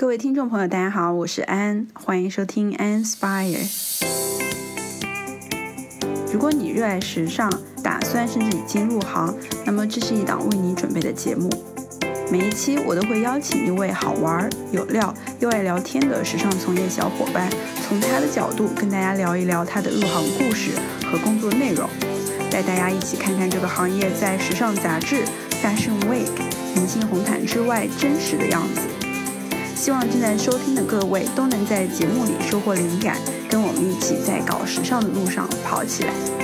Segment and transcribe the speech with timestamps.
[0.00, 3.66] 各位听众朋友，大家好，我是安，欢迎收听 Inspire。
[6.32, 7.50] 如果你热爱时尚，
[7.82, 11.50] 打算甚至已经入行，那么这是一档为你准备的节目。
[12.30, 17.50] 每一期我都会邀请一位好玩、有料又爱聊天的时尚从业小伙伴，
[17.88, 20.70] 从他的角度跟大家聊一聊他的入行故事
[21.10, 21.90] 和工作内容，
[22.52, 25.24] 带大家一起看看这个行业在时尚杂志、
[25.60, 26.30] Fashion Week、
[26.76, 28.82] 明星红毯之外真实的样子。
[29.88, 33.16] 希望正在收听的各位都能在节目里收获灵感，
[33.48, 36.37] 跟我们一起在搞时尚的路上跑起来。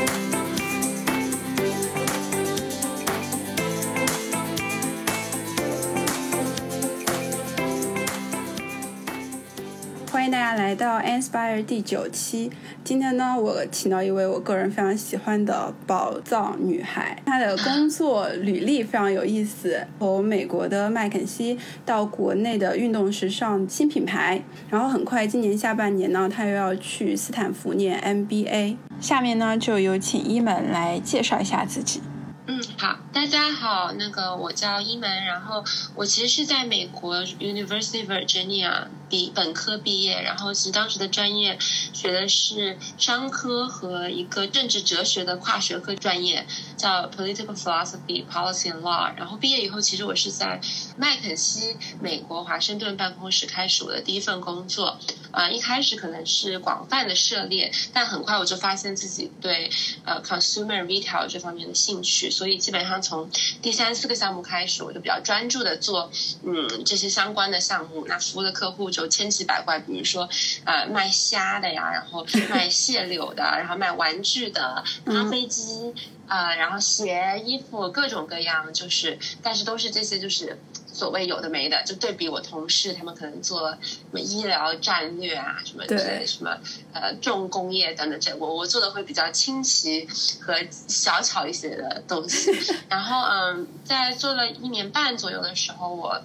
[10.75, 12.51] 来到 Inspire 第九期，
[12.83, 17.17] 今天呢，我请到一位我个人非常喜欢的宝藏女孩。
[17.25, 21.57] 她的工作履历非常有意思，从美国的麦肯锡
[21.87, 28.77] 到国内的运动时尚新品牌，然后很快今年下半年呢，她又要去斯坦福念 MBA。
[29.01, 32.03] 下面呢，就有请伊门来介绍一下自己。
[32.47, 35.63] 嗯，好，大家好，那个我叫伊门，然后
[35.95, 46.47] 我其实是在美国 University of Virginia 毕本科毕业，然后其实当时的专业学的是商科和一个政治哲学的跨学科专业，
[46.77, 49.15] 叫 Political Philosophy Policy and Law。
[49.17, 50.61] 然后毕业以后，其实我是在
[50.97, 54.99] 麦肯锡美国华盛顿办公室开始我的第一份工作。
[55.31, 59.69] 啊，一开始可能是广泛的涉猎，但很快我就发现自己对
[60.05, 63.29] 呃 consumer retail 这方面的兴趣，所以基本上从
[63.61, 66.09] 第三四个项目开始，我就比较专注的做
[66.45, 68.07] 嗯这些相关的项目。
[68.07, 70.29] 那服务的客户就千奇百怪，比如说
[70.65, 75.93] 呃卖虾的呀，然后卖蟹柳的，然后卖玩具的，咖啡机
[76.29, 80.59] 啊，然后鞋、衣服各种各样，就是但是都是这些就是。
[80.95, 86.57] 所谓有的没的，就对比我同事，他们可能做什么医疗战略啊，什么对什么
[86.93, 90.07] 呃重工业等等，这我我做的会比较清奇
[90.41, 92.53] 和小巧一些的东西。
[92.89, 96.23] 然后嗯，在做了一年半左右的时候，我。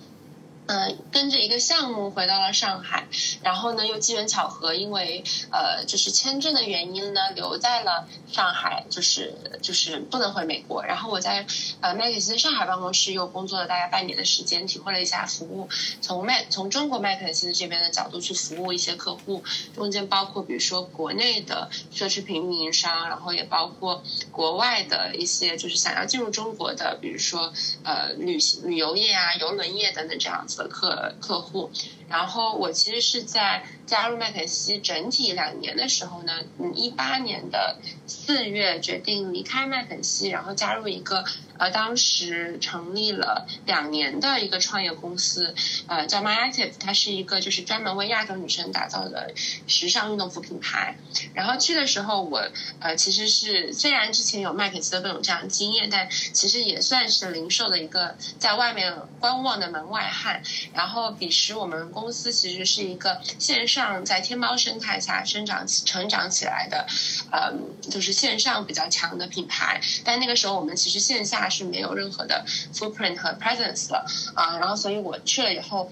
[0.69, 3.07] 嗯，跟着一个项目回到了上海，
[3.41, 10.83] 然后呢，又机缘巧合，因为呃，就是签证的原因呢，留在了上海，就是就是不能回美国。
[10.85, 11.43] 然后我在
[11.81, 15.67] 呃麦肯锡上海办公室又工作了大概半年的时间，体会了一下服务
[16.01, 19.43] 从麦从中国麦肯锡的这边的角度去服务一些客户，
[19.73, 27.51] 中间包括比如说国内的奢侈品运营商，然后也包括国外的一些就是想要进入中国的，比如说
[27.83, 30.58] 呃旅行旅游业啊、游轮业等等这样子。
[30.59, 31.71] 的客客户，
[32.09, 41.23] 然后我其实是在加入麦肯锡整体两年的时候呢，嗯，一八年的四月决定离开麦肯锡，然后加入一个。
[41.59, 45.53] 呃，当时成立了两年的一个创业公司，
[45.87, 49.33] 呃，叫 MyActive，它是一个就是专门为亚洲女生打造的
[49.67, 50.95] 时尚运动服品牌。
[51.33, 52.47] 然后去的时候，我
[52.79, 60.41] 呃其实是虽然之前有麦肯锡的各种这样经验，但其实也算是零售的一个在外面观望的门外汉。
[60.73, 66.87] 然后彼时我们公司其实是一个线上在天猫生态下生长成长起来的，
[67.31, 67.51] 呃，
[67.91, 69.81] 就是线上比较强的品牌。
[70.05, 71.48] 但那个时候我们其实线下。
[71.49, 74.05] 是没有任何的 footprint 和 presence 的
[74.35, 75.89] 啊，然后所以我去了以后。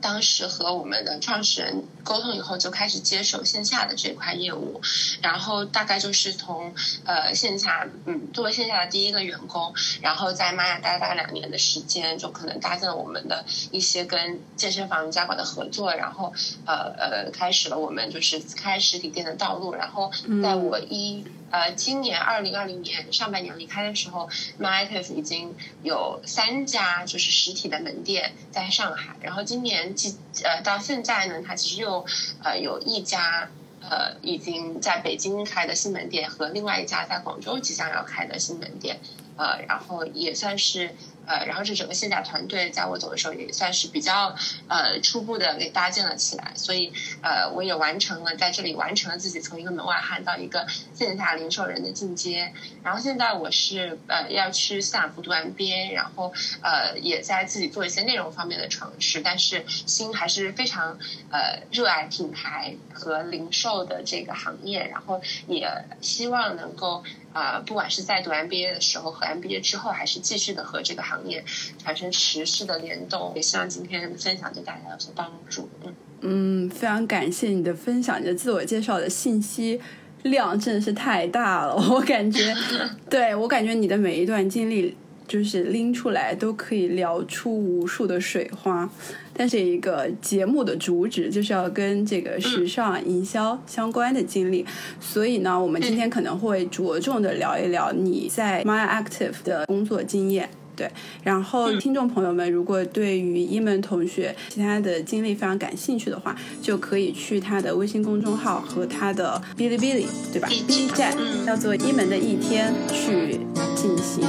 [0.00, 4.82] 当时和我们的创始人沟通以后，就开始接手线下的这块业务，
[5.22, 6.74] 然后大概就是从
[7.06, 16.34] 呃线下，嗯，作为线下的第一个员工，然后在玛雅待了大概两年的时间，就可能搭建了我们的一些跟健身房、瑜伽馆的合作，然后
[16.66, 19.72] 呃呃开始了我们就是开实体店的道路。
[19.72, 20.12] 然后
[20.42, 24.28] 在我一呃今年二零二零年上半年离开的时候
[24.58, 29.94] ，MyActive 已经有三家就是实体的门店在上海，然后今年。
[30.42, 32.04] 呃，到现在呢，它其实又
[32.42, 33.48] 呃有一家
[33.80, 38.98] 呃已经在北京开的新门店和另外一家在广州即将要开的新门店，
[39.36, 40.94] 呃，然后也算是。
[41.26, 44.34] 呃，然后这整个线下团队在我走的时候也算是比较
[44.68, 46.92] 呃初步的给搭建了起来，所以
[47.22, 52.52] 呃我也完成了在这里完成了自己从一个门外汉到一个线下零售人的进阶。
[52.82, 56.32] 然后现在我是呃要去斯坦福读 MBA，然后
[56.62, 60.98] 呃也在自己做一些内容方面的尝试，但是心还是非常
[61.30, 65.68] 呃热爱品牌和零售的这个行业，然后也
[66.00, 67.02] 希望能够。
[67.34, 71.44] 啊，不管是在读 MBA 的时候和 MBA 之后，还是继续的和这个行业
[71.76, 75.68] 产生持续的联动，也希望今天分享对大家有所帮助。
[75.84, 75.94] 嗯
[76.26, 79.78] 嗯，非常感谢你的分享，你的自我介绍的信息
[80.22, 82.54] 量真的是太大了， 我感觉，
[83.10, 84.96] 对我感觉你的每一段经历
[85.28, 88.88] 就是拎出来都可以聊出无数的水花。
[89.36, 94.64] 但是一个节目的主旨就是要跟这个时尚营销相关的经历，
[95.00, 100.48] 所以呢，我们今天可能会着重的聊一聊你在 My Active 的工作经验。
[100.76, 100.90] 对，
[101.22, 111.16] 然后听众朋友们，如果对于一门同学其他的经历非常感兴趣的话，就可以去他的微信公众号和他的哔哩哔哩，对吧？B 站
[111.46, 113.38] 叫做一门的一天去
[113.76, 114.24] 进行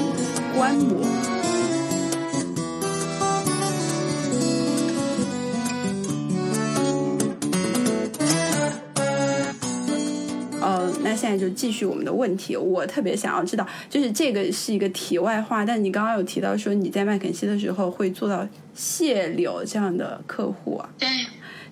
[0.56, 1.45] 观摩。
[10.94, 20.90] 现在就继续我们的问题，我特别想要知道，就是这个是一个题外话，但你刚刚有提到说你在麦肯锡的时候会做到谢柳这样的客户啊？
[20.98, 21.08] 对，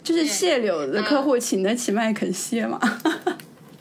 [0.04, 2.80] 就是谢柳的客户请得起麦肯锡吗？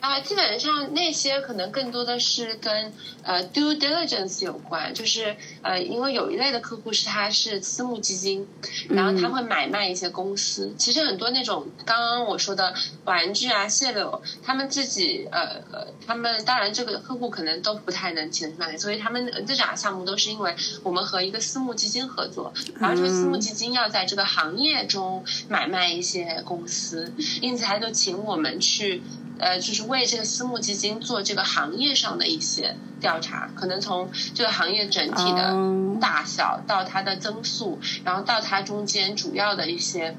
[0.03, 2.91] 啊，基本上那些可能更多的是跟
[3.23, 8.45] 呃 due diligence 有关，就是呃，因为有一类的客户是他是私募基金，
[8.89, 10.75] 然后他会买卖一些公司。
[10.77, 12.73] 其实很多那种刚刚我说的
[13.05, 20.53] 玩具啊、蟹柳，他们自己呃呃，他们当然这个客户可能都不太能请来，所以他们这俩项目都是因为
[20.83, 29.01] 我们和一个私募基金合作，然后这个私募基金要在这个行业中买卖一些公司，因此他就请我们去。
[29.43, 35.53] 呃，就是为这个私募基金做这个行业上的一些调查，可能从这个行业整体的
[35.99, 40.15] 大小到它的增速，然后到它中间主要的一些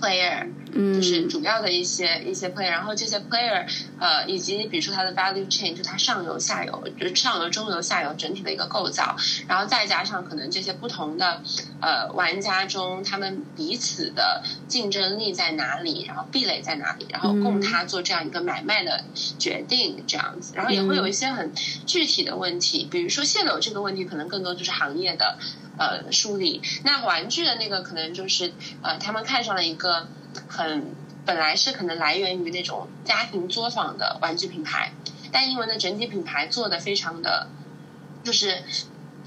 [0.00, 0.48] player。
[0.74, 3.64] 就是主要的一些一些 player，然后这些 player，
[3.98, 9.16] 呃，以及比如说它的 value chain，就它上游、下游，就是上游、中游、下游整体的一个构造，
[9.46, 11.42] 然后再加上可能这些不同的
[11.80, 19.04] 呃玩家中，他们彼此的竞争力在哪里，然后壁垒在哪里，然后供他做这样一个买卖的
[19.38, 21.52] 决定，这样子，然后也会有一些很
[21.86, 25.38] 具体的问题，比如说现有这个问题，可能更多就是行业的
[25.78, 30.08] 呃梳理，那玩具的那个可能就是呃他们看上了一个。
[30.48, 34.92] 很本来是可能来源于那种家庭作坊的玩具品牌，
[35.30, 37.46] 但因为呢整体品牌做的非常的，
[38.24, 38.64] 就是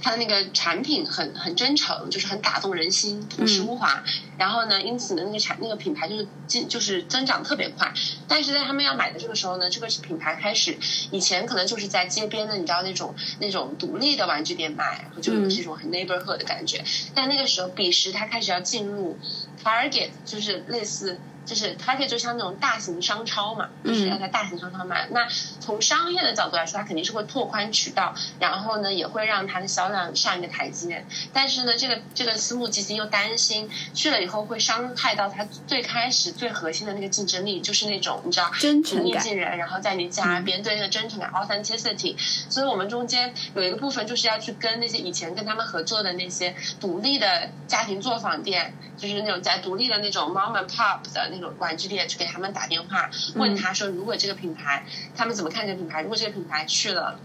[0.01, 4.03] 它的那个产品很很真诚，就是很打动人心，朴实无华。
[4.37, 7.91] 然后呢，因此呢那个产那个品牌就是进就是增长特别快。
[8.27, 10.77] 但是在他们要买的这个时候呢，这个品牌开始
[11.11, 16.83] 以前可能就是在街边的，你知道那种那种独立的玩具店卖，就有这种很 neighborhood 的感觉。
[17.15, 19.17] 但那个时候，彼时他开始要进入。
[19.63, 25.07] Target 就是类似，就是 Target 就像那种大型商超嘛，就是要在大型商超卖。
[25.11, 25.27] 那
[25.61, 31.05] 从商业的角度来说，它肯定是会拓宽渠道，然后呢，也会让它的销量上一个台阶。
[31.33, 42.15] 但是呢，这个这个私募基金又担心去了以后会伤害到它最开始最核心的那个竞争力，就是那种你知道，真诚感，近人，然后在你家边对那个真诚感 （authenticity）。
[42.49, 49.57] 所以我们中间有一个部分就是要去跟那些以前跟他们合作的那些独立的家庭作坊店，就是那种在。
[49.57, 54.85] 独立的那种 mom and pop 的那种玩具店，去给他们打电话，问他说，如果这个品牌，
[55.15, 56.01] 他们怎么看这个品牌？
[56.01, 57.19] 如果这个品牌去了，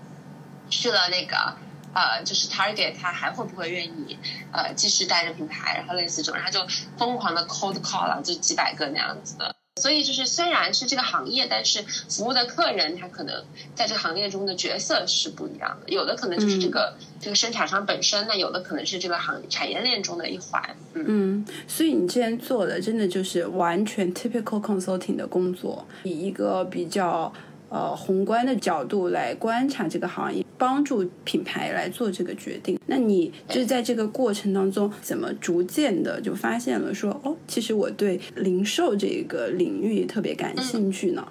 [0.71, 1.57] 去了那个
[1.95, 4.19] 呃，就是 Target，他还会不会愿意
[4.53, 5.77] 呃继续带着品牌？
[5.77, 6.67] 然后类似这种，然后就
[6.97, 9.55] 疯狂的 cold call 了，就几百个那样子的。
[9.81, 13.43] 所以就是虽然是这个行业，但是服务的客人他可能
[13.75, 15.91] 在这个行业中的角色是不一样的。
[15.91, 20.63] 有的可能就是这个这个生产商本身，那有的可能是这个行产业链中的一环。
[20.93, 27.33] 嗯，所以你之前做的真的就是完全 typical consulting 的工作，以一个比较。
[27.73, 32.79] 呃，宏观的角度来观察这个行业，帮助品牌来做这个决定。
[32.85, 41.27] 那你就是在这个过程当中，怎么逐渐的就发现了说，哦，其实我对零售这个领域特别感兴趣呢？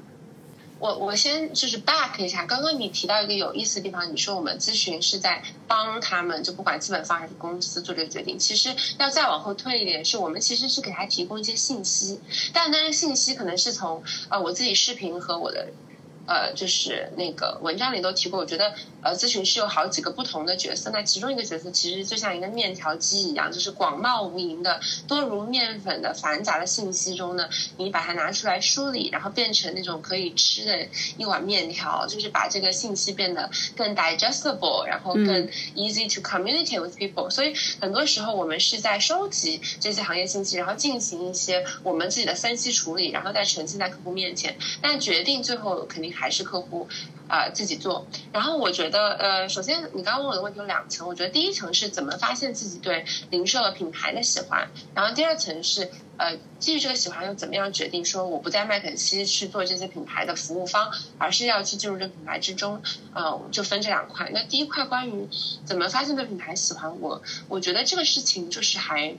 [0.79, 8.39] 我我先就是 back 一下，刚刚你提到一个有意思的地方，你说我们咨询是在帮他们，就不管资本方还是公司做这个决定。
[8.39, 12.19] 其实要再往后推一点，是我们其实是给他提供一些信息，
[12.51, 15.67] 但那个信息可能是从呃我自己视频和我的。
[16.27, 20.91] 呃，就是那个文章里都提过，我觉得呃，咨询师有好几个不同的角色。
[20.91, 30.87] 那其中一个角色其实就像一个面条机一样，就是广袤无垠的多如面粉的繁杂的信息中呢，你把它拿出来梳理，然后变成那种可以吃的
[31.17, 37.29] 一碗面条，就是把这个信息变得更 digestible，然后更 easy to communicate with people。
[37.31, 44.55] 所以很多时候我们是在收集这些行业信息，然后进行一些我们自己的分析处理，然后再呈现在客户面前。
[44.81, 46.10] 但决定最后肯定。
[46.11, 46.87] 还是客户
[47.27, 48.07] 啊、自己做。
[48.33, 62.81] 然后我觉得，呃，首先你刚问我的问题有两层，我觉得第一层是怎么发现自己对零售的品牌的喜欢，然后第二层是呃基于这个喜欢又怎么样决定说我不在麦肯锡去做这些品牌的服务方，而是要去进入这个品牌之中，
[63.13, 64.29] 呃，就分这两块。
[64.33, 65.29] 那第一块关于
[65.65, 69.15] 怎么发现对品牌喜欢我，我觉得这个事情就是还。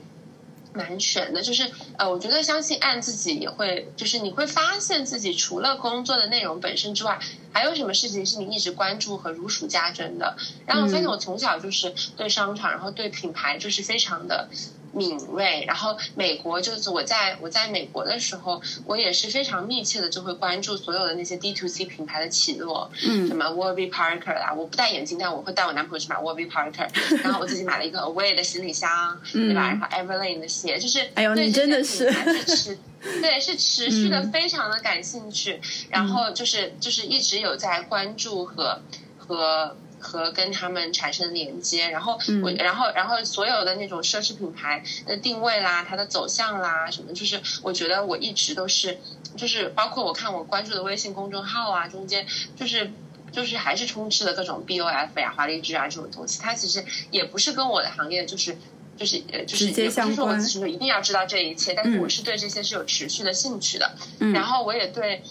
[0.73, 7.19] 蛮悬的，就是呃，我觉得相信按自己也会，就是你会发现自己除了工作的内容本身之外，
[7.51, 10.35] 还有什么事情是你一直关注和如数家珍的。
[10.65, 14.49] 然后我发现我从小就是对商场，然后对品牌就是非常的
[14.93, 15.65] 敏锐。
[15.67, 26.87] 然后美国就是我在我在美国的时候，我也是非常密切的就会关注所有的那些 D to C 品牌的起落，嗯什么 Warby Parker 啦，我不戴眼镜，但我会带我男朋友去买 Warby Parker，
[27.23, 29.69] 然后我自己买了一个 Away 的行李箱，对吧？
[29.69, 32.11] 然后 Everlane 的鞋，就是嗯哎呦对你真的是
[32.45, 32.77] 持
[33.21, 35.59] 对是持续的非常的感兴趣，
[35.89, 38.79] 然后就是就是一直有在关注和
[39.17, 39.75] 和。
[40.03, 48.99] 和跟他们产生连接，然后我，嗯然后，然后所有的那种奢侈品牌的定位啦，它的走向啦，什么，就是我觉得我一直都是，
[49.37, 52.91] 就是包括我看我关注的微信公众号啊，中间就是
[53.31, 58.57] 就是还是充斥了各种 BOF 呀、华丽之啊这种东西，它其实也不是跟我的行业就是。
[58.95, 63.91] 就是呃，就是也不是说我咨询者一定要知道这一切，但是嗯我是对这些是有持续的兴趣的。
[64.19, 65.23] 嗯然后我也对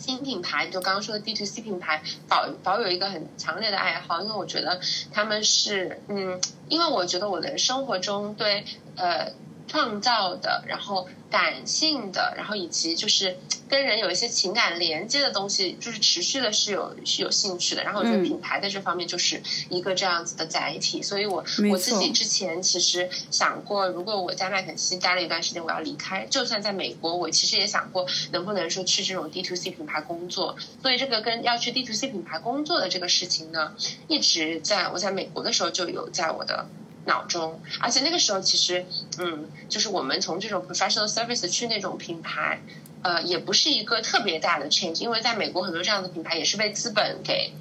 [0.00, 4.80] 新品牌，就刚刚说的 D to C 品牌，保保有一个很强烈的爱好，因为我觉得
[5.12, 8.64] 他们是，嗯，因为我觉得我的生活中对
[8.96, 9.32] 呃
[9.70, 13.36] 创造的，然后感性的，然后以及就是
[13.68, 17.84] 跟人有一些情感连接的东西，就是持续的是有是有兴趣的。
[17.84, 30.56] 然后我觉得嗯品牌在这方面就是一个这样子的载体，所以我我自己之前其实想过，如果我在麦肯锡待了一段时间，我要离开，就算在美国，我其实也想过能不能说去这种 D to C 品牌工作。
[30.82, 33.72] 所以这个跟要去 D to C 品牌工作的这个事情呢，
[34.08, 36.66] 一直在我在美国的时候就有在我的
[37.10, 38.86] 脑中，而且那个时候其实，
[39.18, 42.60] 嗯，就是我们从这种 professional service 去那种品牌，
[43.02, 47.52] 呃，也不是一个特别大的 change，因为在美国很多这样的品牌也是被资本给。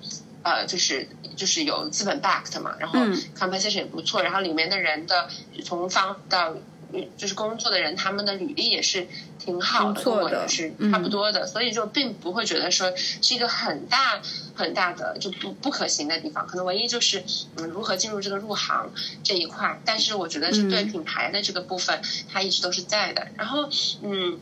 [0.41, 5.27] 呃，就是就是有资本 backed 嘛，然后嗯 compensation 也不错，然后里面的人的
[5.65, 6.78] 从方到嗯
[7.17, 14.22] 就是工作的人，他们的履历也是挺好的，不错的跟我也是差不多的，所以就并不会觉得说是一个很大
[14.53, 17.24] 很大的就不不可行的地方，可能唯一就是
[17.55, 18.91] 嗯如何进入这个入行
[19.24, 20.89] 这一块，但是我觉得是对嗯。
[20.89, 23.27] 品牌的这个部分，它一直都是在的。
[23.38, 23.69] 然后
[24.01, 24.39] 嗯，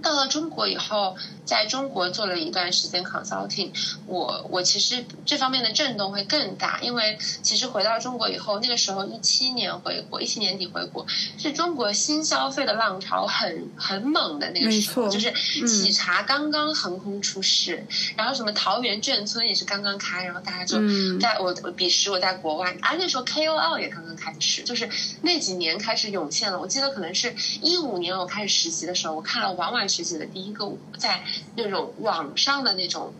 [0.00, 3.70] 到了中国以后，在中国做了一段时间 consulting，
[4.06, 11.06] 我我其实这方面的震动会更大，因为其实回到中国以后，那个时候一七年回国，一七年底回国，
[11.38, 17.84] 是中国新消费的浪潮很很猛的那个时候，就是嗯喜茶刚刚横空出世，
[18.16, 24.88] 然后什么桃园眷村也是刚刚开，然后大家就嗯在我我彼时我在国外，啊那时候 KOL 也刚刚开始，就是
[25.22, 26.58] 那几年开始涌现了。
[26.60, 31.22] 我记得可能是一五年我开始实习的时候，我看了王婉学姐的第一个在
[31.56, 33.12] 那种网上的那种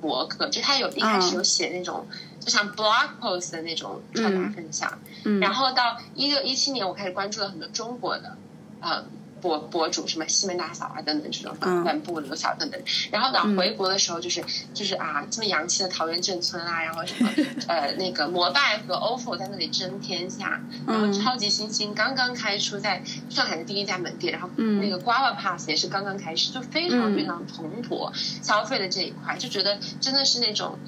[0.00, 2.06] 博客，就他有一开始有写那种、
[2.40, 8.36] 就像 blog post 的那种传达分享，嗯，然后到一六一七年，我开始关注了很多中国的，
[8.80, 9.04] 呃，
[9.42, 11.84] 博博主，什么西门大嫂啊等等这种，嗯。
[11.84, 12.80] 本部刘晓等等。
[13.10, 13.56] 然后呢，嗯。
[13.56, 17.28] 回国的时候就是就是啊，这么洋气的桃园镇村啊，然后什么
[17.66, 21.12] 呃那个摩拜和 ofo 在那里争天下，然后嗯。
[21.12, 24.80] 超级星星刚刚开出在上海的第一家门店，然后嗯。
[24.80, 27.16] 那个 Guava Pass 也是刚刚开始，就非常嗯。
[27.16, 28.10] 非常蓬勃
[28.42, 30.78] 消费的这一块，就觉得真的是那种。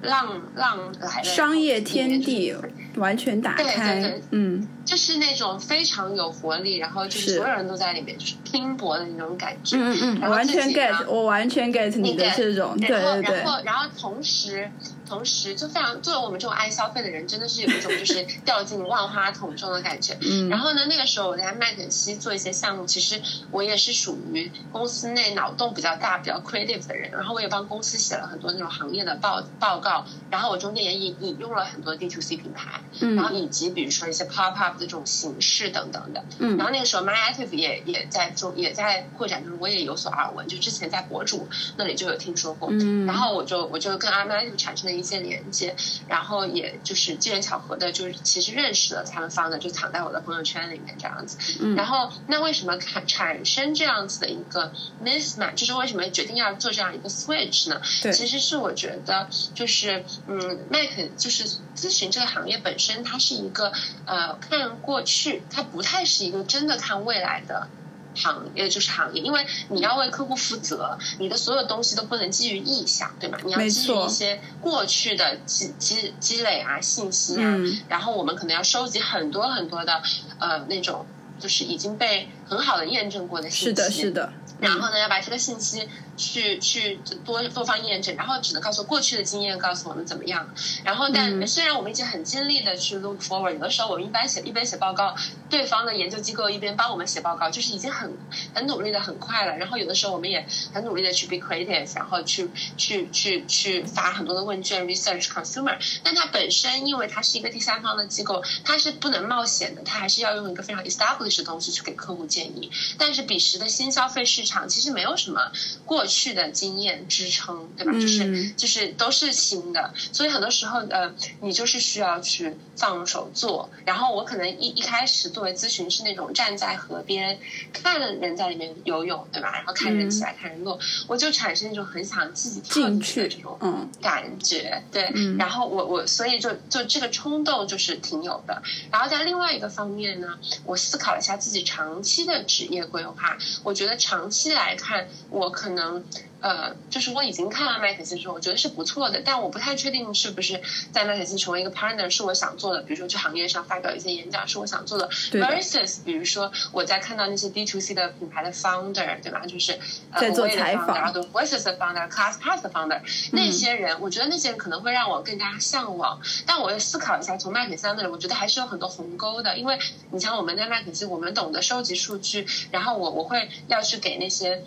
[0.00, 9.76] 浪浪来了，商业天地就是完全打对对开对，嗯就是那种非常有活力，然后就是是所有人都在里面，就是拼搏的那种感觉。
[9.76, 14.70] 嗯嗯嗯，完全 get，我完全 get 你的这种，对然后，对对然，后，然后同时，
[15.06, 20.16] 同时就非常，作为我们这种爱消费的人，真的是有一种就是 掉进万花筒中的感觉。
[20.22, 27.10] 嗯，然后呢，那个时候我在麦肯锡做一些项目，其实我也是属于公司内脑洞比较大、比较 creative 的人。
[27.10, 36.24] 然后我也帮公司写了很多那种行业的报报告，然后我中间也引引用了很多 D to C 品牌，然后嗯以及比如说一些 pop up 的这种形式等等的。
[36.38, 42.68] 嗯然后那个时候 MyActive 也也在做也在扩展，就是我也有所耳闻，就之前在博主那里就有听说过。
[42.72, 45.76] 嗯，然后我就我就跟 MyActive 产生了一些连接，
[46.08, 51.38] 然后也就是机缘巧合的，就是其实认识了他们方的，就藏在我的朋友圈里面这样子。
[51.60, 54.72] 嗯然后那为什么产产生这样子的一个
[55.04, 57.80] mismatch，就是为什么决定要做这样一个 switch 呢？
[58.02, 63.72] 对其实是我觉得就是嗯，麦肯就是咨询这个行业本身，它是一个
[64.06, 67.68] 呃看过去，它不太是一个真的看未来的
[68.14, 73.38] 行业就是行业，因为你要为客户负责，你的所有东西都不能基于臆想，对吗？
[73.44, 77.56] 你要基于一些过去的积积积累啊、信息啊，
[77.88, 80.02] 然后我们可能要收集很多很多的
[80.38, 81.06] 呃那种
[81.38, 84.32] 就是已经被很好的验证过的信息，是的，是的。
[84.60, 90.48] 然后呢，要把这个信息去去多多方验证，然后只能告诉过去的经验告诉我们怎么样。
[90.84, 95.14] 然后，但虽然我们已经很尽力的去 look forward，有的时候我们一般写一边写报告，
[95.48, 98.16] 对方的研究机构一边帮我们写报告，就是已经很
[98.54, 99.56] 很努力的很快了。
[99.56, 105.78] 然后有的时候我们也很努力的去 be creative，然后去去去去发很多的问卷 research consumer。
[106.02, 112.70] 但它本身因为它是一个第三方的机构，它是不能冒险的，它还是要用一个非常 established 的东西去给客户建议。
[112.98, 115.52] 但是彼时的新消费市场其实没有什么
[115.84, 117.92] 过去的经验支撑，对吧？
[117.92, 123.70] 就是就是都是新的，所以很多时候呃，你就是需要去放手做。
[123.84, 127.38] 然后我可能一一开始作为咨询是那种站在河边
[127.72, 129.52] 看人在里面游泳，对吧？
[129.52, 133.58] 然后看人起来看人落，我就产生一种很想自己跳进去的这种
[134.00, 135.12] 感觉，对。
[135.36, 138.62] 然后我我所以就就这个冲动就是挺有的。
[138.92, 144.76] 然后在另外一个方面呢，我思考了一下自己长期的职业规划，我觉得长期期来。
[144.76, 146.02] 看，我可能，
[146.40, 150.60] 呃，就是我已经看了麦肯锡之后，我觉得是不错的，但我不太确定是不是
[150.92, 159.44] 在麦肯锡成为一个 partner 是我想做的，比如说去行业上发表一些演讲是我想做的，versus 比如说我在看到那些 D to C 的品牌的 founder，对吧？
[159.46, 159.76] 就是
[160.16, 163.00] 在做采访，然后 versus founder，ClassPass 的 founder，
[163.32, 169.76] 那些人，我觉得那些人可能会让我更加向往，但我思考一下，从麦肯锡那里，我觉得还是有很多鸿沟的，因为
[170.12, 174.62] 你像我们在麦肯锡，我们懂得收集数据，然后我我会要去给那些。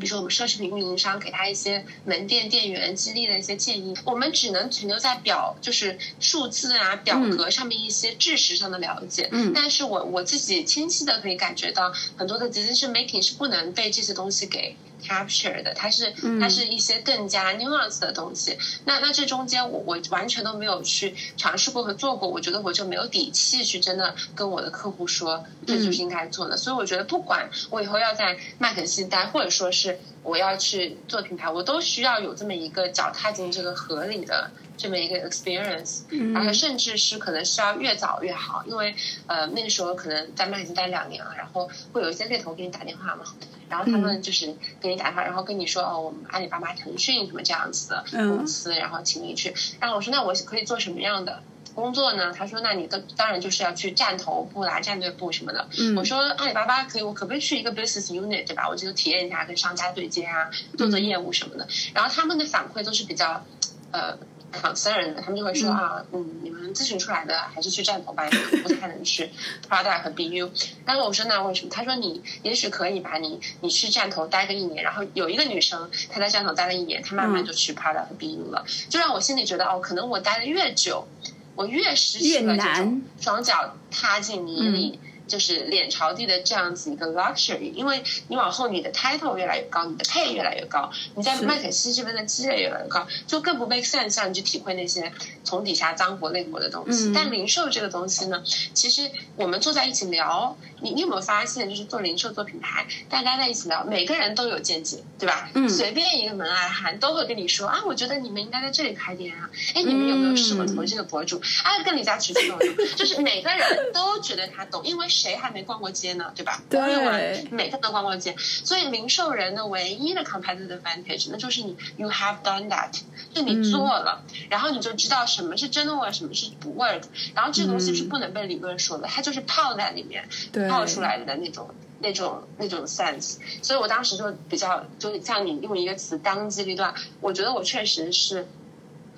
[0.00, 9.28] 比如说，我们奢侈品运营商给他一些门店店员激励的一些建议，我们只能停留在表，就是数字啊、表格上面一些知识上的了解。
[9.30, 14.74] 嗯，但是我我自己清晰的可以感觉到，很多的 decision making 是不能被这些东西给。
[15.00, 18.56] Capture 的，它是它是一些更加 nuance 的东西。
[18.84, 26.56] 那那这中间我我完全都没有去尝试过和做过，我觉得我就没有底气去真的跟我的客户说这就是应该做的。
[26.56, 34.50] 所以我觉得不管我以后要在麦肯锡待，或者说是我要去做品牌，我都需要有这么一个脚踏进这个河里的
[34.80, 36.00] 这么一个 experience，
[36.32, 38.94] 然后甚至是可能是要越早越好，因为
[39.26, 43.24] 呃那个时候可能在麦已经待两年了，然后会有一些猎头给你打电话嘛。
[43.68, 49.54] 然后他们就是给你打电话，然后跟你说哦，我们阿里巴巴、腾讯什么这样子的公司，然后请你去。
[49.78, 51.40] 然后我说那我可以做什么样的
[51.72, 52.32] 工作呢？
[52.32, 55.68] 他说那你的当然就是要去站头部啦、战队部什么的。
[55.96, 58.68] 我说阿里巴巴可以，我可不可以去一个 business unit 对吧？
[58.68, 61.68] 我就体验一下跟商家对接啊，做做业务什么的。
[61.94, 63.44] 然后他们的反馈都是比较
[63.92, 64.18] 呃。
[64.52, 68.28] Concern 的，他们就会说啊，嗯，你们咨询出来的还是去站头吧，
[68.62, 69.30] 不太能去
[69.68, 70.50] product 和 BU。
[70.84, 71.70] 但是我说那为什么？
[71.70, 81.06] 他说你也许可以吧，你你去站头待个一年，然后有一个女生她在站头待了一年，她慢慢就去 product 和 BU 了，就让我心里觉得哦，可能我待的越久，
[81.54, 84.98] 我越失去了这种双脚踏进泥里。
[85.30, 95.12] 就是脸朝地的这样子一个 luxury，因为你往后你的 title 越来越高，你的 pay 越来越高，你在麦肯锡这边的积累越来越高，就更不 make sense 让你去体会那些
[95.44, 97.12] 从底下脏活累活的东西。
[97.14, 98.42] 但零售这个东西呢，
[98.74, 105.48] 其实我们坐在一起聊，你你有没有发现，就是做零售做品牌，大家在一起聊，每个人都有见解，对吧？
[105.54, 105.68] 嗯。
[105.68, 111.40] 随便一个门外汉都会跟你说啊，我觉得你们应该在这里开店啊，哎，你们有没有试过投这个博主？
[111.62, 112.58] 啊，跟李佳琦这种，
[112.96, 115.06] 就是每个人都觉得他懂，因为。
[115.20, 116.32] 谁还没逛过街呢？
[116.34, 116.62] 对吧？
[116.70, 122.90] 对，每个人都逛过街，所以零售人的唯一的 competitive advantage，那就是你 you have done that，
[123.34, 127.02] 就你做了，然后你就知道什么是真的 work，什么是不 work，
[127.34, 130.26] 然后这个东西是不能被理论说的，它就是泡在里面
[130.70, 131.68] 泡出来的那种
[132.00, 133.36] 那种那种 sense。
[133.62, 138.46] 所以我当时就比较，就像你用一个词当机立断，我觉得我确实是。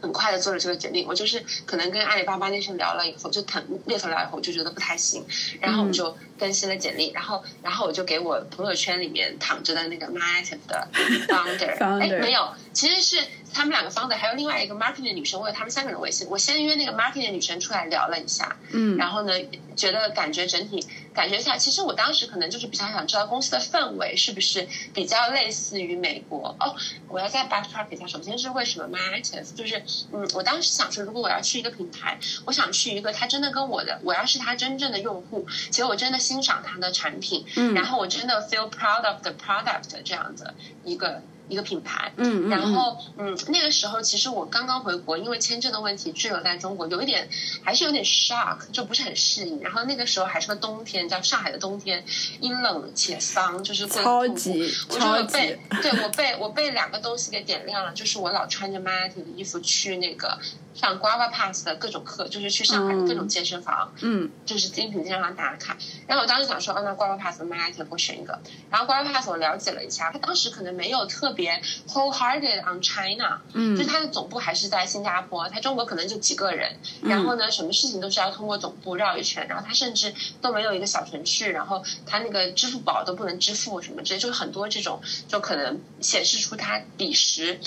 [0.02, 5.24] 很快的做了这个决定，我就是可能跟阿里巴巴那时候聊了以后，就腾猎头聊以后，就觉得不太行，
[5.60, 10.88] 然后我就更新了简历，然后然后我就给我朋友圈里面躺着的那个 m a t i v 的
[11.28, 13.22] founder，哎，没有，其实是。
[13.54, 16.26] 他们两个 founder，还有另外一个 marketing 的女生，我有他们三个人微信。
[16.30, 19.34] 我先约那个 marketing 的女生出来聊了一下，嗯，然后呢，
[19.76, 26.56] 觉得感觉整体感觉下，其实我当时可能就是比较想知道公司的氛围是不是比较类似于美国。
[26.60, 26.74] 哦，
[27.08, 41.22] 我要再 backtrack 一下，首先是为什么 m a t i v e 就是，嗯，我当时想说，如果我要去一个品牌，我想去一个他真的跟我的，我要是他真正的用户，其实我真的欣赏他的产品，嗯，然后我真的 feel proud of the product 这样的一个。
[41.48, 42.12] 一个品牌。
[42.16, 47.28] 嗯嗯，然后嗯，那个时候其实我刚刚回国，因为签证的问题滞留在中国，有一点
[47.62, 49.60] 还是有点 shock，就不是很适应。
[49.60, 52.04] 然后那个时候还是个冬天，叫上海的冬天，
[52.40, 55.58] 阴冷且丧，就是超级超级。
[55.82, 60.38] 对我被我被两个东西给点亮了，就是我老穿着 Matty 的衣服去那个。
[60.74, 65.76] 上 Guava Pass 的各种课，就是去上海的各种健身房，嗯，就是精品健身房打卡。
[66.06, 68.38] 然后我当时想说，哦，那 Guava Pass 和 Matic 我选一个。
[68.70, 76.76] 然后 Guava Pass 我了解了一下，他当时可能没有特别 wholehearted on China，嗯，就是他的总部还是在新加坡，他中国可能就几个人。
[77.02, 87.60] 然后呢，什么事情都是要通过总部绕一圈，然后他甚至都没有一个小程序，然后他那个支付宝都不能支付什么之类，就是很多这种就可能显示出他彼时。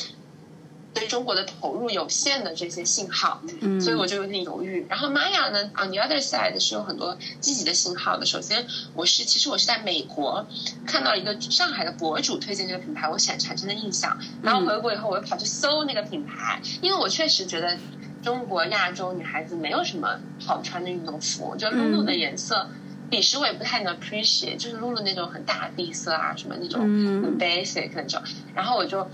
[0.96, 4.86] 对中国的投入有限的这些信号，嗯，所以我就有点犹豫。
[4.90, 8.26] 然后玛雅呢，on the other side 是有很多积极的信号的。
[8.26, 10.48] 首先，我是其实我是在美国
[10.88, 14.18] 看到一个上海的博主推荐这个品牌，我产产生的印象。
[14.42, 17.78] 然后回国以后，我又跑去搜那个品牌，因为我确实觉得
[18.24, 21.50] 中国亚洲女孩子没有什么好穿的运动服。
[21.50, 22.70] 我觉得露露的颜色，
[23.10, 28.22] 彼时我也不太能 appreciate，就是露露那种很大地色啊，什么那种很 basic 那种。
[28.56, 29.06] 然后我就。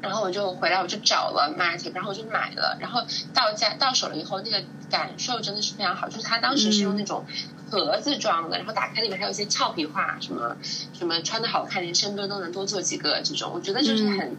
[0.00, 2.76] 然后我就回来，我就找了 Matic，然后我就买了。
[2.80, 3.02] 然后
[3.34, 6.08] 到家到手了以后，那个感受真的是非常好。
[6.08, 7.24] 就是它当时是用那种
[7.70, 10.56] 盒子装的，然后打开里面还有一些俏皮话，什么
[10.92, 13.52] 什么穿的好看，连深蹲都能多做几个这种。
[13.54, 14.36] 我觉得就是很。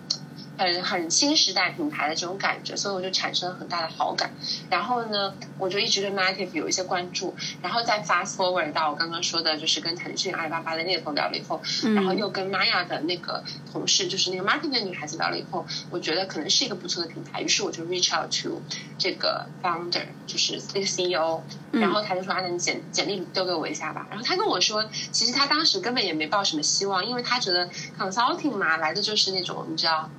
[0.62, 4.32] 很很新时代品牌的这种感觉，所以我就产生了很大的好感。
[4.69, 7.34] 然后呢，我就一直对 Matic 有一些关注。
[7.63, 11.60] 然后再 fast forward 到我刚刚说的，就是跟腾讯、阿里巴巴的猎头聊了以后，
[11.95, 17.41] 然后又跟 Maya 的那个同事，就是那个 marketing 的女孩子聊了以后，我觉得可能是一个不错的品牌。
[17.41, 18.62] 于是我就 reach out to
[19.00, 21.41] 这个 founder，就是那个 CEO。
[21.71, 30.10] 然后他就说：“啊，那你简简历丢给我一下吧。”然后他跟我说，其实他当时根本也没抱什么希望，因为他觉得 consulting 嘛，来的就是那种你知道。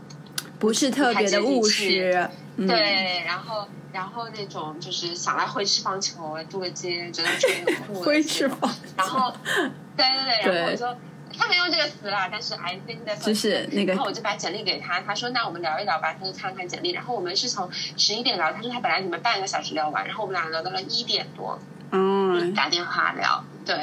[0.62, 7.94] 不是特别的务实，对，然后然后那种就是想来回吃方球，度个街，觉得特别 酷。
[8.00, 9.34] 会吃棒，然后，
[9.96, 10.96] 对对对，然后我说
[11.36, 21.58] 他没用这个词啦，但是 I think that 就是那个，然后我就把简历给他，他说那我们聊一聊吧，他就看了看简历，然后我们是从十一点聊，他说他本来你们半个小时聊完，然后我们俩聊到了一点多，
[21.90, 23.44] 嗯，打电话聊。
[23.64, 23.76] 对，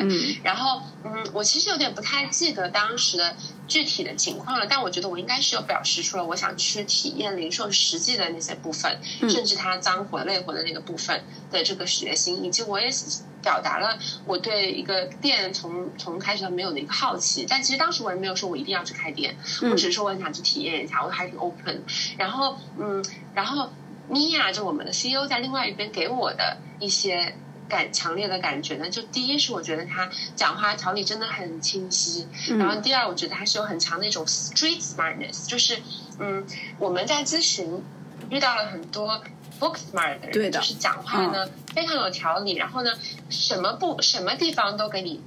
[0.44, 3.34] 然后嗯，我其实有点不太记得当时的
[3.70, 12.90] 具体的情况了，但我觉得我应该是有表示出了我想去体验零售实际的那些部分，甚至它脏活累活的那个部分的这个决心，以及我也
[13.42, 17.46] 表达了我对一个店从从开始到没有的一个好奇。
[17.48, 21.84] 但其实当时我也没有说我一定要去开店，我只是说我想去体验一下，我还挺 open。
[22.18, 23.06] 然后嗯，
[23.36, 23.70] 然后
[24.10, 27.36] 米娅就我们的 CEO 在另外一边给我的一些。
[27.70, 32.28] 感强烈的感觉呢，就第一是我觉得他讲话条理真的很清晰，
[32.58, 35.78] 然后第二我觉得他是有很强的一种 street smartness，就是
[36.20, 36.46] 嗯
[36.80, 37.82] 我们在咨询
[38.30, 39.24] 遇到了很多
[39.60, 42.92] book smart 的人，就是讲话呢非常有条理，然后呢
[43.30, 45.22] 什么不什么地方都给你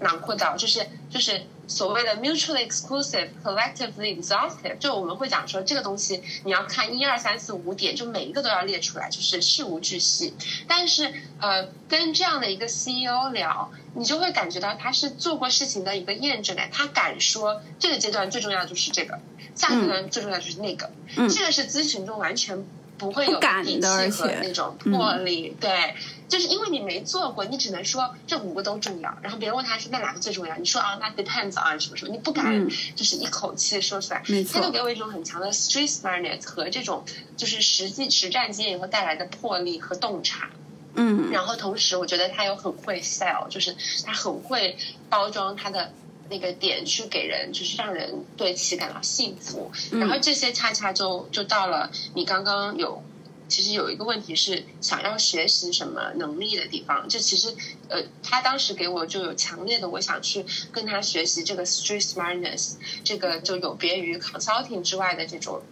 [0.00, 1.42] 囊括到，就是就是。
[1.66, 10.34] 所谓的 mutually exclusive, collectively exhaustive，就我们会讲说这个东西你要看一二三四五点，就每一个都要列出来，就是事无巨细。
[10.68, 19.18] 但是呃，跟这样的一个 CEO 聊，你就会感觉到他是做过事情的一个验证感，他敢说这个阶段最重要就是这个，
[19.54, 22.64] 下个阶段最重要就是那个，这个是咨询中完全。
[22.98, 25.94] 不会有底气和那种魄力，对，
[26.28, 29.16] 就是因为你没做过，你只能说这五个都重要。
[29.22, 34.22] 然后别人问他是那哪个最重要，你说啊，那 depends on 什么什么，你不敢就是一口气说出来。
[34.52, 37.04] 他就给我一种很强的 street smartness 和这种
[37.36, 40.50] 就是实际实战经验以后带来的魄力和洞察。
[40.94, 44.76] 嗯，然后同时我觉得他又很会 sell，就是他很会
[45.08, 45.92] 包装他的。
[46.28, 49.70] 那个点去给人，就是让人对其感到幸福。
[49.92, 53.00] 然后这些恰恰就就到了你刚刚有，
[53.48, 57.08] 其实有一个问题是想要学习什么能力的地方。
[57.08, 57.54] 就其实
[57.88, 65.62] 呃，他当时给我就有强烈的我想去跟他学习这个 street smartness，这个就有别于 consulting 之外的这种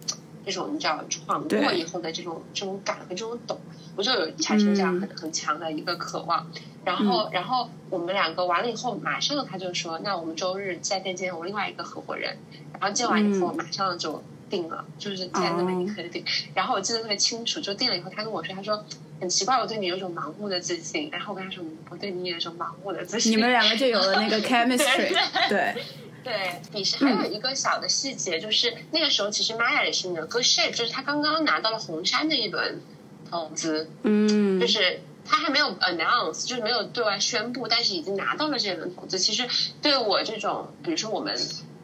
[0.45, 3.59] 这种你知道闯过以后的这种这种感和这种懂，
[3.95, 6.49] 我就有产生这样很很强的一个渴望。
[6.85, 12.37] 然后，然后我们两个完了以后，马上他就说：“那我们周日在店见我另外一个合伙人。”
[12.79, 16.23] 然后见完以后，马上就定了，就是在那边你可以定。
[16.53, 18.83] 然后我记得特别清楚，就定了以后，他跟我说：“他说
[19.19, 25.15] 很奇怪，我对你有种盲目的自信。”然后我跟他说：“我对你也有种盲目的自信。”你们两个就有了那个 chemistry。
[25.49, 25.75] 对
[26.23, 32.81] 对，彼时还有一个小的细节，就是那个时候其实 Maya 也是你的 Good Shape，就是他刚刚拿到了红杉的一轮
[33.29, 35.01] 投资，嗯，就是。
[35.25, 39.17] 他还没有 announce，就是没有对外宣布，但是已经拿到了这轮投资。
[39.19, 39.47] 其实
[39.81, 41.35] 对我这种，比如说我们。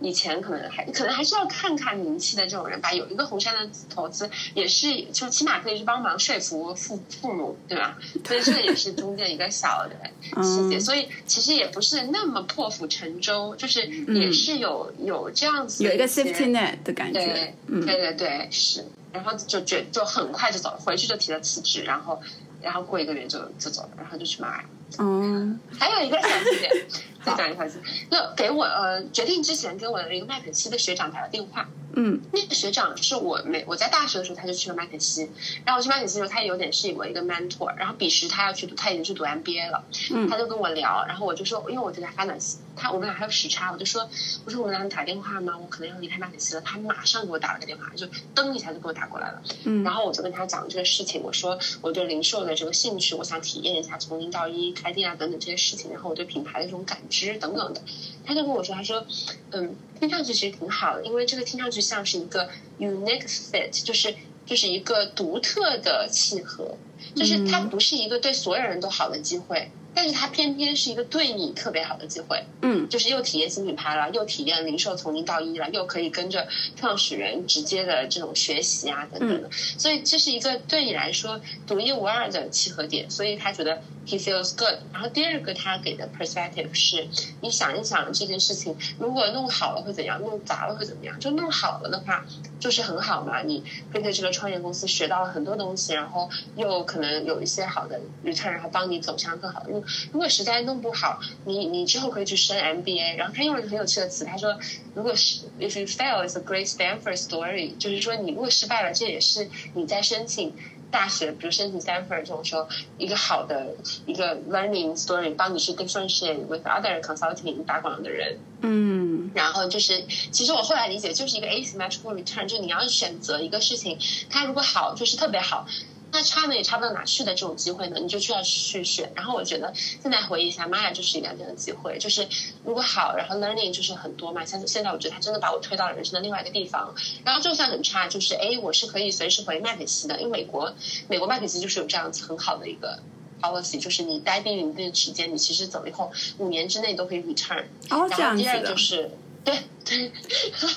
[0.04, 8.00] 以前可能还可能还是要看看名气的这种人吧，有一个红杉的投资也是，就起码可以去帮忙说服父父母，对吧？
[8.26, 9.96] 所以这个也是中间一个小的
[10.42, 22.20] 细节，所以其实也不是那么破釜沉舟，就是也是有有这样子有一个 safety net 的感觉，对，对对对，是，然后就觉就很快就走，回去就提了辞职，然后
[22.62, 24.66] 然后过一个月就就走了，然后就去买。
[25.00, 26.70] 嗯，还有一个小细节，
[27.24, 31.68] 再讲一个小细节，那给我呃决定之前给我的一个麦肯锡的学长打了电话。
[31.96, 35.30] 嗯，那个学长是我没我在大学的时候他就去了麦肯锡，
[35.66, 44.10] 然后我去麦肯锡的时候他有点是我一个 mentor，然后彼时他要去读他已经去读 MBA 了，嗯，他就跟我聊，然后我就说因为我就在发短信，他我们俩还有时差，我就说
[44.46, 45.58] 我说我们俩打电话吗？
[45.58, 57.82] 我可能要离开麦肯锡了，他马上给我打了个电话，就噔一下就给我打过来了，嗯，然后我就跟他讲这个事情，我说我对零售的这个兴趣，我想体验一下从零到一开店啊等等这些事情，然后我对品牌的这种感知等等的，
[58.26, 59.06] 他就跟我说他说
[59.52, 59.76] 嗯。
[60.02, 64.16] 听上去其实挺好的，因为这个听上去像是一个 unique fit，就是
[64.48, 66.76] 就是一个独特的契合，
[67.16, 69.70] 就是它不是一个对所有人都好的机会。
[69.94, 84.80] 但是它偏偏是一个对你特别好的机会，嗯，就是又体验新品牌了，又体验零售从零到一了，又可以跟着创始人直接的这种学习啊等等的，所以这是一个对你来说独一无二的契合点，所以他觉得 he feels good。
[84.94, 87.08] 然后第二个他给的 perspective 是，
[87.42, 91.20] 你想一想这件事情，如果弄好了会怎样，弄砸了会怎么样？
[91.20, 92.26] 就弄好了的话，
[92.60, 99.81] 就是很好嘛，你跟着这个创业公司学到了很多东西，然后又可能有一些好的 return，然后帮你走向更好的路。
[100.12, 103.16] 如果实在弄不好，你你之后可以去升 MBA。
[103.18, 104.58] 然后他用了一个很有趣的词，他说
[104.96, 110.54] ：“如果是 if you fail, it's a great Stanford story。”就是说，你如果失败了，这也是你在申请
[110.90, 112.68] 大学，比如申请 Stanford 这种时候
[112.98, 118.38] 一个好的一个 learning story，帮你去 differentiate with other consulting 打广的人。
[118.62, 119.32] 嗯。
[119.34, 123.98] 然后就是，其实我后来理解就是一个 asymmetrical return，就你要选择一个事情，
[124.30, 125.66] 它如果好，就是特别好。
[126.12, 129.12] 那差呢也差不到哪去的这种机会呢，你就需要去选。
[129.16, 132.28] 然后我觉得现在回忆一下，妈呀就是一个这样的机会，就是
[132.66, 134.46] 如果好，然后 learning 就是很多嘛。
[134.46, 136.94] 像现在我觉得他真的把我推到了人生的另外一个地方。
[137.24, 140.74] 然后就算很差，就是哎，我是可以随时回麦肯锡的，因为美国
[141.08, 143.00] 美国麦肯锡就是有这样子很好的一个
[143.42, 147.66] policy，就是你待定一定时间，你其实走了以后五年之内都可以 return。
[147.90, 148.52] 哦，这样子的。
[148.52, 149.12] 第二就是。
[149.44, 150.12] 对对，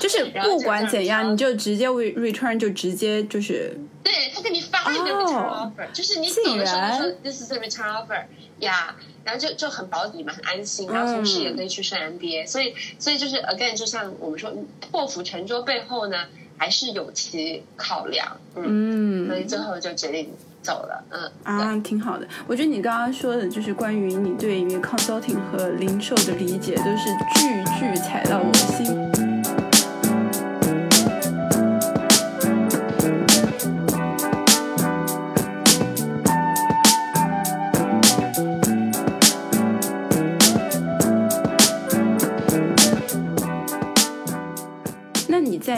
[0.00, 8.24] 就是 不管怎样，你就直接 return 就直接就是，对他给你发一个 return offer，就是你走的时候说 this is a return offer，
[8.60, 14.52] 呀，然后就就很保底嘛，很安心，然后同时也可以去升 MBA，所以所以就是 again，就像我们说
[14.90, 20.32] 破釜沉舟背后呢，还是有其考量，嗯，所以最后就决定。
[20.64, 22.26] 走了，嗯啊，挺好的。
[22.46, 29.23] 我觉得你刚刚说的就是关于你对于 consulting 和零售的理解，都是句句踩到我心。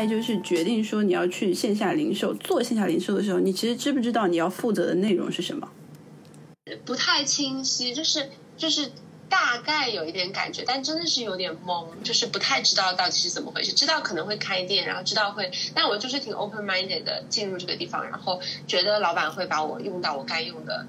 [0.09, 5.69] 就是决定说你要去线下零售做线下零售的时候，你其实知不知道你要负责的内容是什么？
[6.85, 8.91] 不太清晰，就是就是
[9.29, 13.73] 大概有一点感觉，但真的是有点懵，就是不太知道到底是怎么回事。
[13.73, 20.87] 知道可能会开店，然后知道会，但我就是挺 open minded 的进入这个地方，然后觉得老板会把我用到我该用的。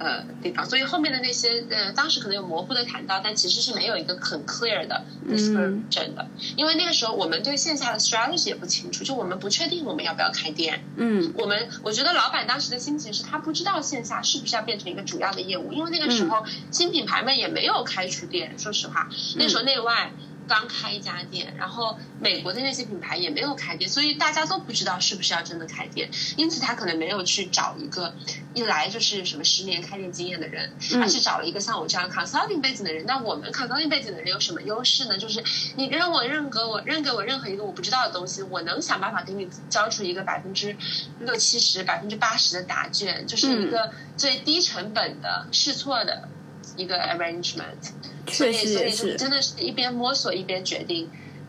[0.00, 10.82] 呃，地方，所以后面的那些呃，当时可能有模糊的谈到，但其实是没有一个很 clear 的 description 的，因为那个时候我们对线下的 strategy 也不清楚，就我们不确定我们要不要开店。
[10.96, 20.10] 嗯，我们我觉得老板当时的心情是他不知道线下是不是要变成一个主要的业务，因为那个时候新品牌们也没有开出店，说实话，那时候内外。
[20.50, 28.12] 刚开一家店，然后美国的那些品牌也没有开店，所以大家都不知道是不是要真的开店，因此他可能没有去找一个
[28.52, 33.06] 一来就是什么十年开店经验的人，而是找了一个像我这样 consulting 背景的人。
[33.06, 35.16] 那我们 consulting 背景的人有什么优势呢？
[35.16, 35.40] 就是
[35.76, 40.76] 你让我认可我认给我任何一个我不知道的东西，我能想办法给你交出一个百分之
[41.20, 46.28] 六七十、百分之八十的答卷，就是一个最低成本的试错的
[46.76, 47.92] 一个 arrangement。
[48.28, 51.08] 所以，所以就真的是一边摸索一边决定，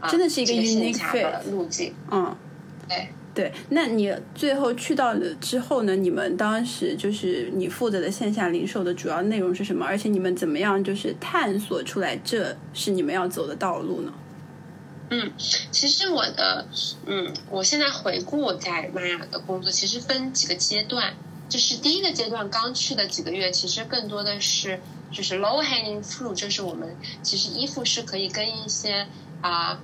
[0.10, 1.94] 真的是一个 unique fit 路径。
[2.10, 2.36] 嗯，
[2.88, 3.54] 对对。
[3.70, 5.96] 那你最后去到了之后呢？
[5.96, 9.86] 你们当时就是你负责的线下零售的主要内容是什么？
[9.86, 14.14] 而且你们怎么样就是探索出来这是你们要走的道路呢？
[15.10, 15.32] 嗯，
[15.72, 16.66] 其实我的
[17.06, 21.14] 嗯，我现在回顾在玛雅的工作，其实分几个阶段。
[21.52, 24.80] 就是第一个阶段刚去的几个月，其实更多的是
[25.12, 29.06] 就是 low hanging fruit，就是我们其实衣服是可以跟一些
[29.42, 29.78] 啊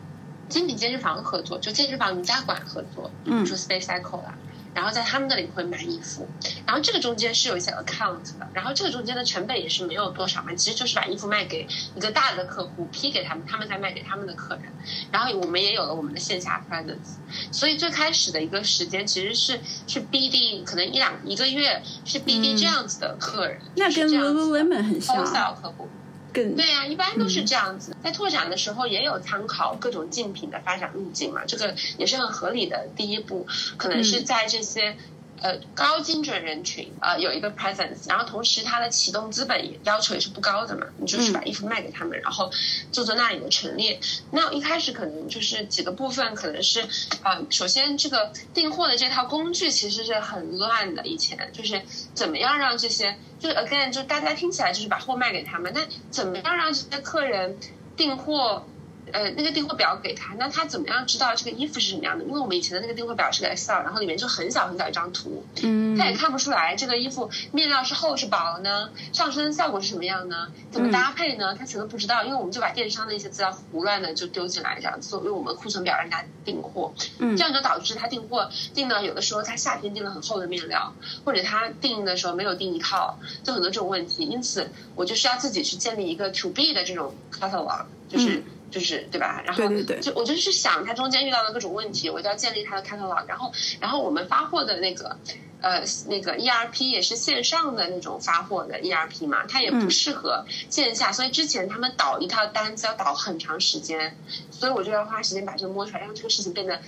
[0.48, 4.34] 精品健身房合作，就健身房瑜伽馆合作，比如说 Space Cycle 啦。
[4.78, 6.28] 然后在他们那里会买衣服，
[6.68, 14.72] 然后这个中间是有一些 account 的，然后这个中间的成本也是没有多少嘛，其实就是把衣服卖给一个大的客户批给他们，他们再卖给他们的客人，
[15.12, 17.18] 然后我们也有了我们的线下 presence，
[17.52, 25.26] 所以最开始的一个时间其实是是 BD，可能一两一个月是 BD 这样子的客人，那跟 Lululemon 很像。
[25.60, 25.90] 客户。
[26.34, 27.96] 对呀，一般都是这样子。
[28.04, 32.88] 在拓展的时候，也有参考各种竞品的发展路径嘛，这个也是很合理的。
[32.96, 34.98] 第一步，可能是在这些。
[35.42, 42.52] 呃，高精准人群呃，有一个 presence，然后同时它的启动资本也要求也是不高的嘛，你就是把衣服卖给他们，然后
[42.92, 44.00] 做做那里的陈列。
[44.32, 46.82] 那一开始可能就是几个部分，可能是
[47.22, 51.82] 啊，首先这个订货的这套工具其实是很乱的，以前就是
[52.14, 57.58] 怎么样让这些，就 again 就大家听起来就是把货卖给他们，那怎么样让这些客人
[57.96, 58.66] 订货？
[59.14, 62.26] 呃，那个订货表给他，那他怎么样知道这个衣服是什么样的？
[62.26, 70.48] 因为我们以前的那个订货表是个 Excel，然后里面就很小很小一张图，嗯，他也看不出来这个衣服面料是厚是薄呢，上身效果是什么样呢？
[70.72, 71.56] 怎么搭配呢？
[71.56, 80.94] 他全都不知道，因为我们就把电商的一些资料胡乱的就丢进来，这样作为我们库存表让他订货，嗯，这样就导致他订货订的有的时候他夏天订了很厚的面料，
[81.24, 84.26] 或者他订的时候没有订一套，就很多这种问题。
[84.26, 88.44] 因此，我就是要自己去建立一个 To B 的这种 catalog，就是。
[88.70, 89.42] 就是对吧？
[89.46, 89.64] 然后
[90.02, 93.26] 就我就是想他中间遇到的各种问题，我就要建立他的 catalog。
[93.28, 95.18] 然后，然后我们发货的那个
[95.62, 104.16] 呃那个 ERP 也是线上的那种发货的 ERP 嘛，它也不适合线下，所以之前他们导一套单子要导很长时间，
[104.52, 106.80] 所以我就要花时间把这个摸出来，让这个事情变得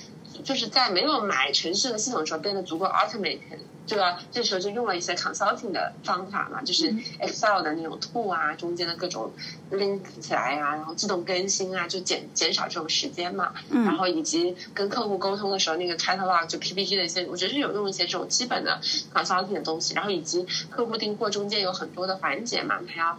[0.43, 3.59] 就是在没有买城市的系统的时候变得足够 automated。
[3.87, 9.33] 这个这时候就用了一些 consulting 的方法嘛，就是 Excel 的那种 tool 啊，中间的各种
[9.71, 13.51] link 起来呀，然后自动更新啊，就减减少这种时间嘛。
[13.71, 18.79] 然后以及跟客户沟通的时候，那个 catalog 就 PPT 的一些，我觉得是有用一些这种基本的
[19.13, 19.93] consulting 的东西。
[19.93, 23.17] 然后以及客户订货中间有很多的环节嘛，还要。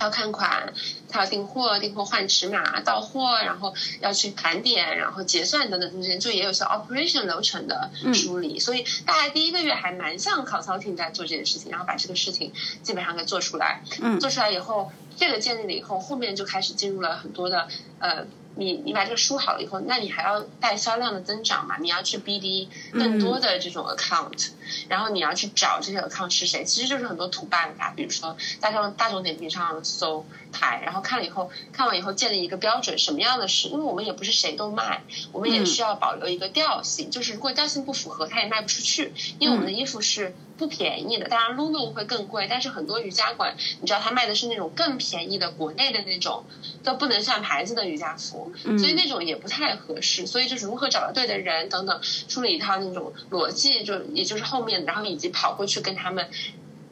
[0.00, 0.74] 要看款，
[1.08, 13.82] 他要订货，订货换尺码，到货，然后要去盘点，然后结算等等中间就也有些 operation 流程的梳理，所以大概第一个月还蛮像 consulting 在做这件事情，然后把这个事情基本上给做出来。
[14.02, 17.68] 嗯，做出来以后，这个建立了以后，后面就开始进入了很多的
[18.00, 18.26] 呃。
[18.56, 21.76] 你你把这个输好了以后，那你还要带销量的增长嘛？
[21.78, 24.50] 你要去 BD 更多的这种 account，
[24.88, 40.34] 然后你要去找这些 account 是谁，其实就是很多土办法，比如说大众大众点评上搜牌，然后看了以后，看完以后建立一个标准，什么样的是，因为我们也不是谁都卖，我们也需要保留一个调性，就是如果调性不符合，它也卖不出去，因为我们的衣服是。
[40.56, 46.44] 不便宜的，当然 Lulu 会更贵，但是很多瑜伽馆，你知道他卖的是那种更便宜的国内的那种，
[46.82, 50.26] 都不能算牌子的瑜伽服，所以那种也不太合适。
[50.26, 56.28] 所以就是如何找到对的人等等，出了一套那种逻辑，就也就是后面，然后以及跑过去跟他们。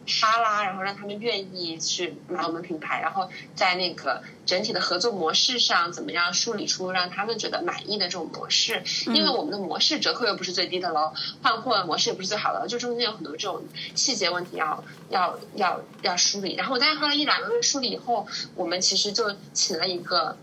[0.06, 8.82] 哈拉，然后让他们愿意去买我们品牌，然后在那个整体的合作模式上，怎么样梳理出让他们觉得满意的这种模式？
[9.06, 11.12] 因为我们的模式折扣又不是最低的喽，
[11.42, 13.62] 换货模式也不是最好的，就中间有很多这种
[13.94, 16.56] 细节问题要要要要梳理。
[16.56, 20.36] 然后我大概花了一两个月梳理以后，我们其实就请了一个，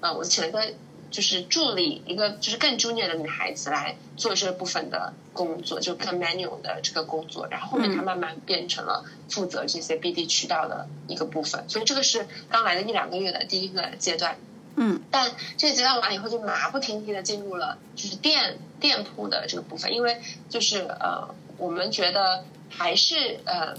[0.00, 0.74] 呃，我请了个。
[1.14, 14.36] 就是助理一个就是更 junior 的女孩子来做这部分的工作，就更 manual 的这个工作，然后后面她慢慢变成了负责这些 BD 渠道的一个部分，所以这个是刚来的一两个月的第一个阶段。
[14.74, 23.76] 嗯，但这个阶段完了以后，就马不停蹄的进入了就是店店铺的这个部分，因为就是呃，我们觉得还是呃。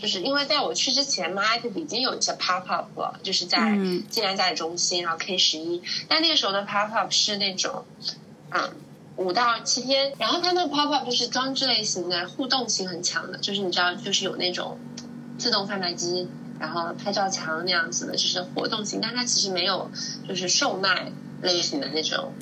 [0.00, 3.58] 就是因为在我去之前，Market 已经有一些 pop up 了，就是在
[4.10, 5.82] 静安嘉里中心，然后 K 十一。
[6.08, 7.84] 但那个时候的 pop up 是那种，
[8.50, 8.72] 嗯，
[9.16, 10.12] 五到七天。
[10.18, 14.78] 然后它的 pop up 就是装置类型的，互动性很强的，就是你知道，就是有那种
[15.38, 16.28] 自动贩卖机，
[16.60, 19.00] 然后拍照墙那样子的，就是活动性。
[19.02, 19.90] 但它其实没有，
[20.28, 21.10] 就是售卖
[21.42, 22.32] 类型的那种。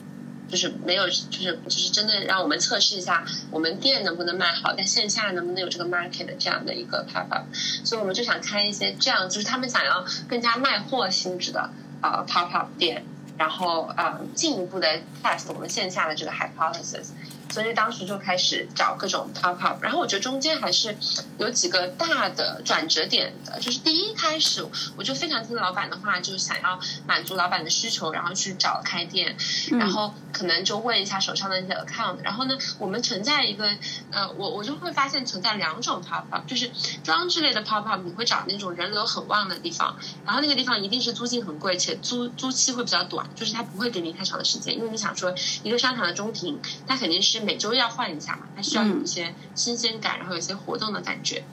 [0.48, 13.04] 就是没有，就是就是真的让我们测试一下，我们店能不能卖好，在线下能不能有这个 market 这样的一个 pop up，所以我们就想开一些这样，就是他们想要更加卖货性质的啊 pop up 店，
[13.36, 14.88] 然后呃进一步的
[15.22, 17.08] test 我们线下的这个 hypothesis。
[17.50, 20.96] 所以当时就开始找各种 pop up，然后我觉得中间还是
[21.38, 24.66] 有几个大的转折点的，就是第一开始
[24.96, 29.36] 我就非常听老板的话，就想要满足老板的需求，然后去找开店，
[29.70, 33.68] 然后可能就问一下手上的一些 account，然后呢，我们存在一个
[34.10, 36.72] 呃，我我就会发现存在两种 pop up，就是
[37.04, 47.44] 装置类的 pop up，你会找那种人流很旺的地方，然后那个地方一定是租金很贵，且租租期会比较短，就是它不会给你太长的时间，因为你想说一个商场的中庭，它肯定是。
[47.44, 51.44] 每周要换一下嘛，它需要有一些新鲜感，然后有一些活动的感觉。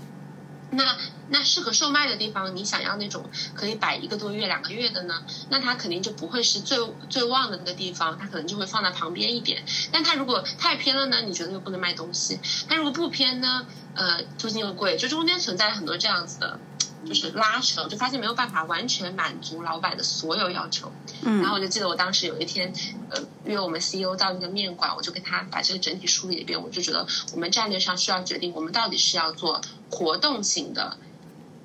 [0.72, 0.96] 那
[1.28, 5.22] 那适合售卖的地方，你想要那种可以摆一个多月、两个月的呢？
[5.50, 6.78] 那它肯定就不会是最
[7.10, 9.66] 最旺的那个地方，它可能就会放在旁边一点。
[9.92, 11.22] 但它如果太偏了呢？
[11.24, 12.40] 你觉得又不能卖东西。
[12.70, 13.66] 它如果不偏呢？
[13.94, 16.58] 呃，租金又贵，就中间存在很多这样子的。
[17.06, 20.92] 就是拉扯，就发现没有办法完全满足老板的所有要求。
[21.24, 22.72] 嗯，然后我就记得我当时有一天，
[23.10, 26.62] 呃，约我们 CEO 到那个面馆，我就跟他把这个整体梳理一遍。
[26.62, 30.98] 我就觉得我们战略上需要决定，我们到底是要做活动型的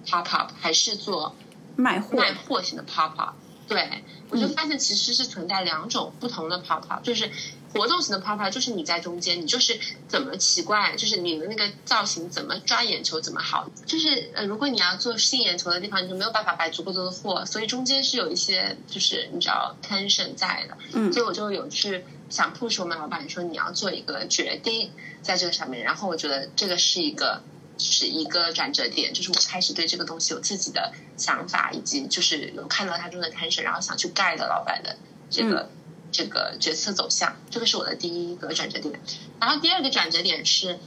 [0.06, 1.34] pop up，还是做
[1.76, 3.34] 卖货卖货型的 pop up。
[3.68, 7.30] 对，我就发现其实是存在两种不同的 pop up，就是。
[7.74, 24.90] 活动型的 pop up 就是你在中间，你就是怎么奇怪，就是你的那个造型怎么抓眼球怎么好，就是呃，如果你要做吸引眼球的地方，你就没有办法摆足够多的货，所以中间是有一些就是你知道 tension 在的，嗯，所以我就有去想 push 我们老板说你要做一个决定
[25.20, 27.42] 在这个上面，然后我觉得这个是一个
[27.78, 34.96] 是一个转折点，就是我开始对这个东西有自己的想法，以及就是有看到它中的 tension，然后想去 guide 老板的
[35.30, 35.70] 这个。
[36.12, 38.98] 这个决策走向，这个是我的第一个转折点。
[39.40, 40.78] 然后第二个转折点是。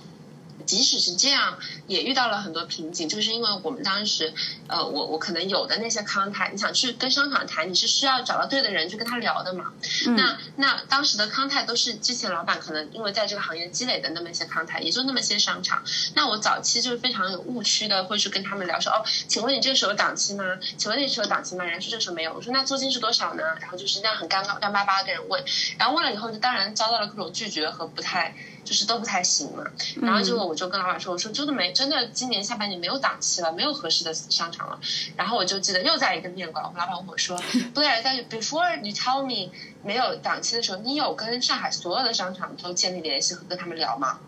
[0.65, 1.57] 即使是这样，
[1.87, 4.33] 也遇到了很多瓶颈，就是因为我们当时，
[4.67, 9.71] 呃，我我可能有的那些康泰，你想去跟商场谈，你是需要找到对的人去跟他聊的嘛？
[10.15, 15.83] 那那当时的康泰都是之前老板可能因为在这个行业积累的那么一些康泰，也就那么些商场。
[16.15, 20.43] 那我早期就是非常有误区的，会去跟他们聊说，哦，请问你这个时候档期吗？
[20.77, 21.63] 请问那时候档期吗？
[21.63, 22.33] 人家说这时候没有。
[22.33, 23.43] 我说那租金是多少呢？
[23.59, 25.43] 然后就是那样很尴尬，干巴巴跟人问，
[25.77, 28.35] 然后问了以后，就当然遭到了各种拒绝和不太。
[28.61, 29.63] 就是都不太行嘛，
[29.99, 34.79] 然后结果我就跟老板说，我说真的没，真的今年下半年没有档期了，没有合适的商场了。
[35.15, 37.39] 然后我就记得又在一个面馆，我老板问我说，
[37.75, 39.51] 对，在 before you tell me
[39.83, 44.19] 没有档期的时候，你有跟上海所有的商场都建立联系和跟他们聊吗？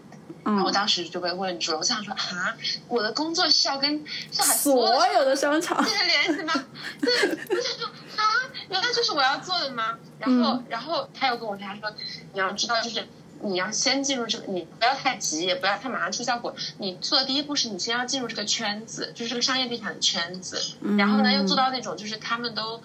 [0.44, 2.56] 然后我当时就被问住了，我想说啊，
[2.88, 6.54] 我的工作是要跟上海所有的商场建立联系吗？
[7.02, 7.12] 对，
[7.50, 8.24] 我想说啊，
[8.70, 9.98] 原来这是我要做的吗？
[10.20, 11.92] 然后，然后他又跟我说，他说
[12.34, 13.08] 你要知道就是。
[13.44, 16.54] 你要先进入这个，你不要太急，也不要太马上出效果。
[16.78, 20.76] 你做的第一步是你先要进入这个圈子，就是这个商业地产的圈子。
[20.98, 22.82] 然后呢，又做到那种就是他们都，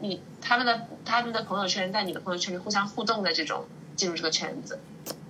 [0.00, 3.66] 你他们的他们的朋友圈在你的朋友圈里互相互动的这种
[3.96, 4.78] 进入这个圈子。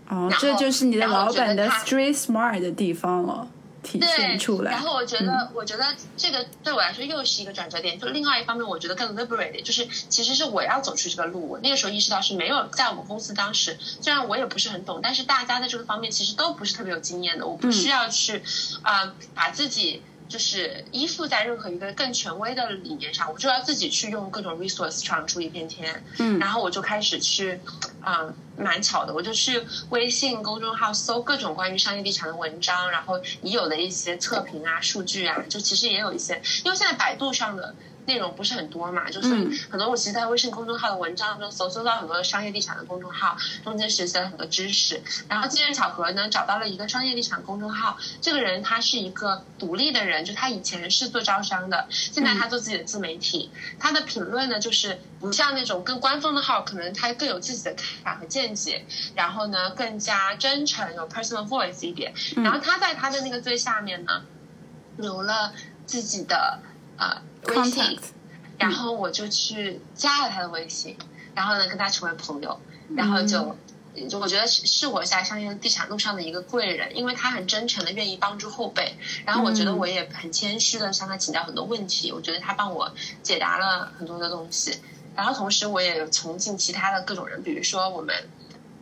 [0.09, 3.49] 哦，这就是你的老板的 street smart 的地方了。
[3.85, 4.73] 体现出来。
[4.73, 8.01] 然后我觉得，我觉得这个对我来说又是一个转折点。
[8.01, 11.49] 就另外一方面，我觉得更 liberated，就是其实是我要走出这个路。
[11.51, 17.47] 我那个时候意识到是没有在我们公司当时，虽然我也不是很懂，但是大家在这个方面其实都不是特别有经验的。
[17.47, 18.43] 我不需要去
[18.83, 20.03] 啊，把自己。
[20.29, 26.05] 就是依附在任何一个更权威的理念上，我就要自己去用各种 resource 闯出一片天。
[26.19, 27.61] 嗯，然后我就开始去，
[28.01, 37.75] 啊，蛮巧的，我就去微信公众号搜各种关于商业地产的文章，然后已有的一些测评啊、数据啊，就其实也有一些，因为现在百度上的。
[38.07, 39.29] 内容不是很多嘛，就是
[39.71, 39.89] 很多。
[39.89, 45.03] 我其实，在微信公众号的文章中搜搜到很多商业地产的公众号，中间学习了很多知识。
[45.29, 47.97] 然后机缘巧合呢，找到了一个商业地产公众号。
[48.21, 53.51] 这个人他是一个独立的人，就他以前是做招商的，现在他做自己的自媒体。
[53.79, 58.85] 他的评论呢，就是不像那种更官方的号，可能他更有自己的看法和见解，
[59.15, 62.13] 然后呢更加真诚，有 personal voice 一点。
[62.37, 64.23] 然后他在他的那个最下面呢，
[64.99, 65.53] 留了
[65.87, 66.59] 自己的。
[66.97, 67.99] 呃，微信，
[68.59, 70.97] 然后我就去加了他的微信，
[71.35, 72.61] 然后呢跟他成为朋友，
[72.97, 73.57] 然后就
[74.09, 82.93] 就我觉得是是我在商业地产路上的一个贵人，因为他很真诚的愿意帮助后辈，然后我觉得我也很谦虚的向他请教很多问题，我觉得他帮我
[83.23, 84.79] 解答了很多的东西，
[85.15, 88.15] 然后同时我也有崇敬其他的各种人，比如说我们。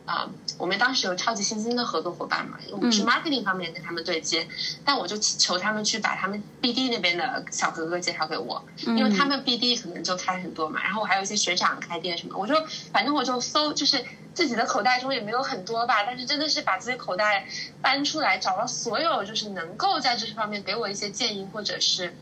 [0.05, 0.29] 啊，
[0.59, 4.49] 我们当时有超级新兴的合作伙伴嘛，我们是 marketing 方面跟他们对接，
[4.85, 12.55] 但我就求他们去把他们 BD 那边的小哥哥介绍给我，因为他们 BD 可能就开很多嘛，然后我还有一些学长开店什么，我就
[12.93, 17.47] 反正我就搜，就是自己的口袋中也没有很多吧，但是真的是把自己口袋
[17.81, 22.13] 搬出来，找到所有就是能够在这方面给我一些建议或者是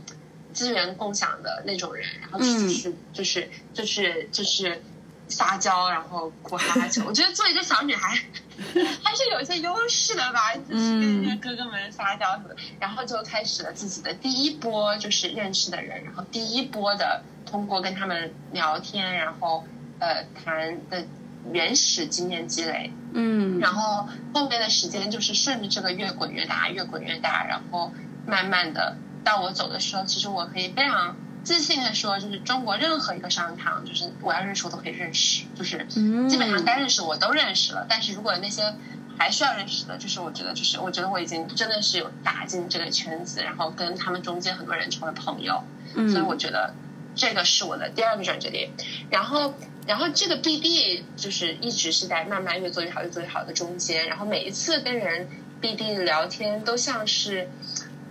[0.53, 4.83] 资源共享的那种人，然后就是就是就是就是。
[5.31, 7.05] 撒娇，然后哭哈哈球。
[7.09, 8.19] 我觉得做一个小女孩
[9.03, 12.57] 还是有一些优势的吧，就是跟那哥哥们撒娇什么的。
[12.79, 19.65] 然后就开始了自己的第一波，就是认识的人，然后第一波的通过跟他们聊天，然后
[19.99, 21.07] 呃谈的
[21.53, 22.93] 原始经验积累。
[23.13, 27.93] 嗯，然后后面的时间就是顺着这个越滚越大，越滚越大，然后
[28.27, 31.17] 慢慢的到我走的时候，其实我可以非常。
[31.43, 35.87] 自信的说，就是中国任何一个商场，就是我要认识我都可以认识，就是
[36.29, 37.87] 基本上该认识我都认识了。
[37.89, 38.75] 但是如果那些
[39.19, 45.63] 还需要认识的，就是我觉得，就是我觉得我已经真的是有打进这个圈子，然后跟他们中间很多人成为朋友。
[45.95, 46.75] 所以我觉得
[47.17, 48.71] 这个是我的第二个转折点。
[49.11, 49.55] 然后，
[49.87, 54.09] 然后这个 BD 就是一直是在慢慢越做越好、越做越好的中间。
[54.09, 55.29] 然后每一次跟人
[55.61, 57.49] BD 聊天，都像是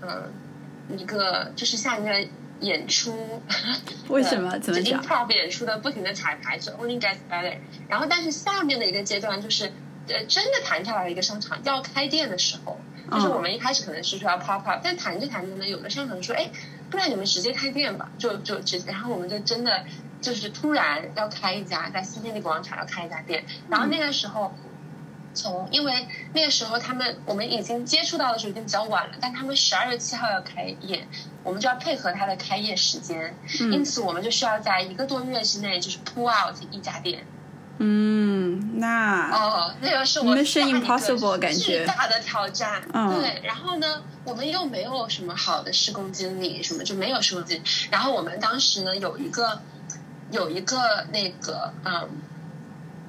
[0.01, 0.31] 嗯
[0.97, 2.27] 一个，就是像一个。
[2.61, 3.41] 演出
[4.09, 7.57] 为什么怎么讲？improv 演出的不停的彩排是 only gets better。
[7.87, 9.71] 然后，但是下面的一个阶段就是，
[10.07, 12.79] 呃，真的谈下来了一个商场要开店的时候，
[13.11, 16.49] 就是我们一开始可能是说要 pop up，但谈着谈着呢，有的商场说，哎，
[16.89, 19.85] 不然你们直接开店吧，就就直，然后我们就真的
[20.21, 24.53] 就是突然要开一家在新天地广场要开一家店，然后那个时候。
[25.33, 31.07] 从因为那个时候他们我们已经接触到的时候已经比较晚了，但他们十二月七号要开业，
[31.43, 33.33] 我们就要配合他的开业时间，
[33.71, 37.25] 因此我们就需要在一个多月之内就是 pull out 一家店。
[37.77, 42.81] 嗯，那哦，那个是我们是 impossible 感觉巨大的挑战。
[42.91, 47.63] 对，然后呢，我们又没有什么好的施工经理，什么就没有施工经理。
[47.91, 49.61] 然后我们当时呢有一个
[50.31, 52.09] 有一个那个嗯。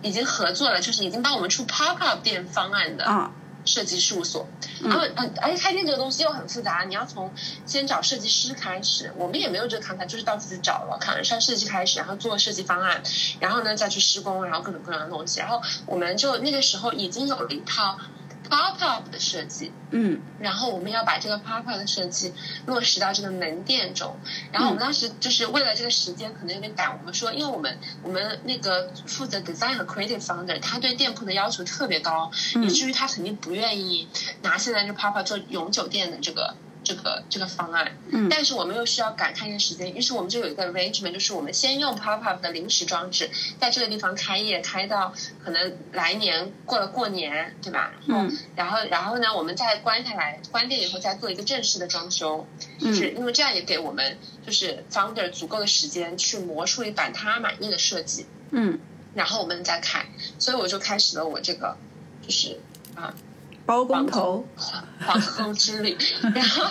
[0.03, 3.31] 已经合作了，就是已经帮我们出 pop up 店方案的
[3.65, 4.47] 设计事务所。
[4.83, 7.33] 然后，嗯，而且开店这个东西又很复杂，你要从
[7.67, 13.03] 先找设计师开始，我们也没有这个门槛，就是到处去找了，看上设计开始，然后做设计方案，
[13.41, 15.41] 然后呢再去施工，然后各种各样的东西。
[15.41, 17.99] 然后我们就那个时候已经有了一套。
[18.51, 22.35] Pop up 的设计，嗯，然后我们要把这个 pop up 的设计
[22.67, 24.17] 落实到这个门店中，
[24.53, 34.09] 然后我们当时就是为了这个时间可能有点赶，我们说，因为我们我们那个负责 design 和 creative founder，他对店铺的要求特别高，以至于他肯定不愿意
[34.43, 36.57] 拿现在这 pop up 做永久店的这个。
[36.91, 43.31] 这个这个方案，嗯，但是我们又需要赶开业时间，于是我们就有一个 arrangement，就是我们先用 pop up 的临时装置，
[43.61, 45.15] 在这个地方开业，开到
[45.45, 47.93] 可能来年过了过年，对吧？
[48.09, 52.45] 嗯，然后然后呢，我们再关下来，关店以后再做一个正式的装修，
[52.81, 58.81] 就是因为这样也给我们就是 founder 足够的时间去磨出一版他满意的设计，嗯，
[59.15, 60.05] 然后我们再开，
[60.41, 61.77] 所以我就开始了我这个
[62.27, 62.59] 就是
[62.97, 63.15] 啊。
[63.71, 64.45] 包工头，
[65.07, 65.97] 皇后之旅，
[66.35, 66.67] 然后，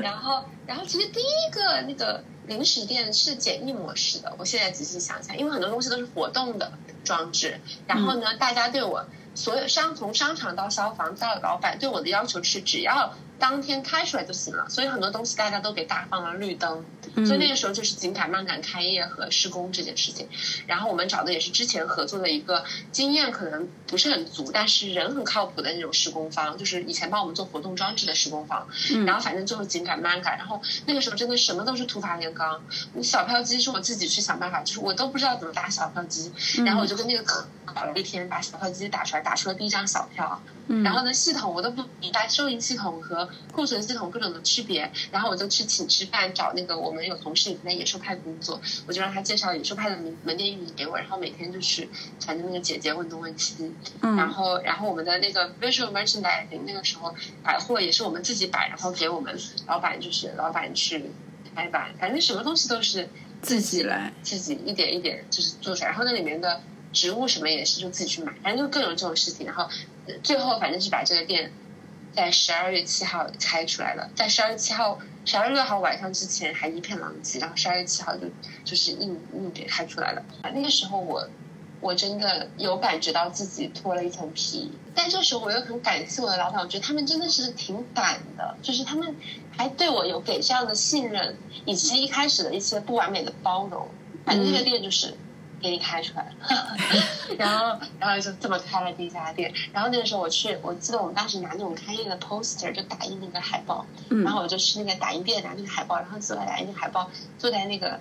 [0.00, 4.32] 然后，然后，其实第一个那个零食店是简易模式的。
[4.38, 6.70] 我现在仔细想想，因为很多东西都是活动的
[7.02, 13.12] 装置，然后呢，大家对我所有商从商场到消防到老板对我的要求是，只要。
[13.38, 16.84] 当天开出来就行了，所以很多东西大家都给大放了绿灯，
[17.26, 20.28] 所以那个时候就是紧赶慢赶开业和施工这件事情。
[20.66, 28.66] 然后我们找的也是之前合作的一个经验可能不是很足，但是人很靠谱的那种施工方，就是以前帮我们做活动装置的施工方。
[29.04, 32.62] 然后反正就是紧赶慢赶，然后那个时候真的什么都是突发炼钢。
[33.02, 36.32] 小票机是我自己去想办法，就是我都不知道怎么打小票机，
[36.64, 40.40] 然后我就跟那个可搞了一天，把小票机打出来，打出了第一张小票。
[40.82, 44.90] 然后呢，系统我都不明白收银系统和库存系统各种的区别。
[45.10, 50.96] 然后我就去请吃饭，找那个我们有同事在野兽派工作，我就让他介绍野兽派的门门店运营给我。
[50.96, 53.72] 然后每天就去缠着那个姐姐问东问西。
[54.02, 61.10] 嗯然后，然后我们的那个 visual merchandising 那个时候百货也是我们自己摆，然后给我们老板就是老板去
[61.54, 63.08] 开板，反正什么东西都是
[63.42, 65.90] 自己来，自己一点一点就是做出来。
[65.90, 66.60] 然后那里面的。
[66.92, 69.44] 植物什么也是就自己去买，反正就各种这种事情。
[69.44, 69.68] 然后
[70.22, 71.52] 最后反正是把这个店
[72.16, 78.26] 在十二月七号开出来了，在十二月七号、十二月六号晚上之前还一片狼藉，然后十二月七号就
[78.64, 80.24] 就是硬硬给开出来了。
[80.54, 81.28] 那个时候我
[81.82, 89.14] 我真的有感觉到自己脱了一层皮，但这时候我又很感谢我的老板，我觉得他们真的是挺敢的，就是他们
[89.54, 91.36] 还对我有给这样的信任，
[91.66, 93.86] 以及一开始的一些不完美的包容。
[94.24, 95.14] 反正这个店就是。
[95.60, 96.32] 给你开出来，
[97.38, 99.52] 然后，然后就这么开了第一家店。
[99.72, 107.98] 然后那个时候我去，我记得我们当时拿那种开业的 poster 就打印那个海报，然后我就去那个打印店拿那个海报，然后坐在打印海报，坐在那个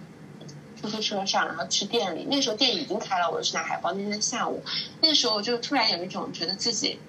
[0.80, 2.28] 出租车上，然后去店里。
[2.30, 3.94] 那时候店已经开了，我就去拿海报。
[3.94, 4.62] 那天下午，
[5.02, 7.00] 那个时候我就突然有一种觉得自己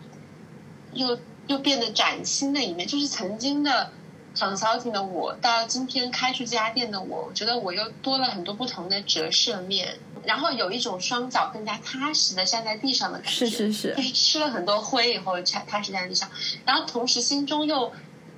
[0.92, 1.18] 又
[1.48, 3.90] 又变得崭新的一面，就是曾经的。
[4.36, 16.30] Consulting 的我到今天开出这家店的我，我觉得我又多了很多不同的折射面，然后有一种双脚更加踏实的站在地上的感觉，是是是，就是吃了很多灰以后踏踏实站在地上，
[16.64, 17.90] 然后同时心中又，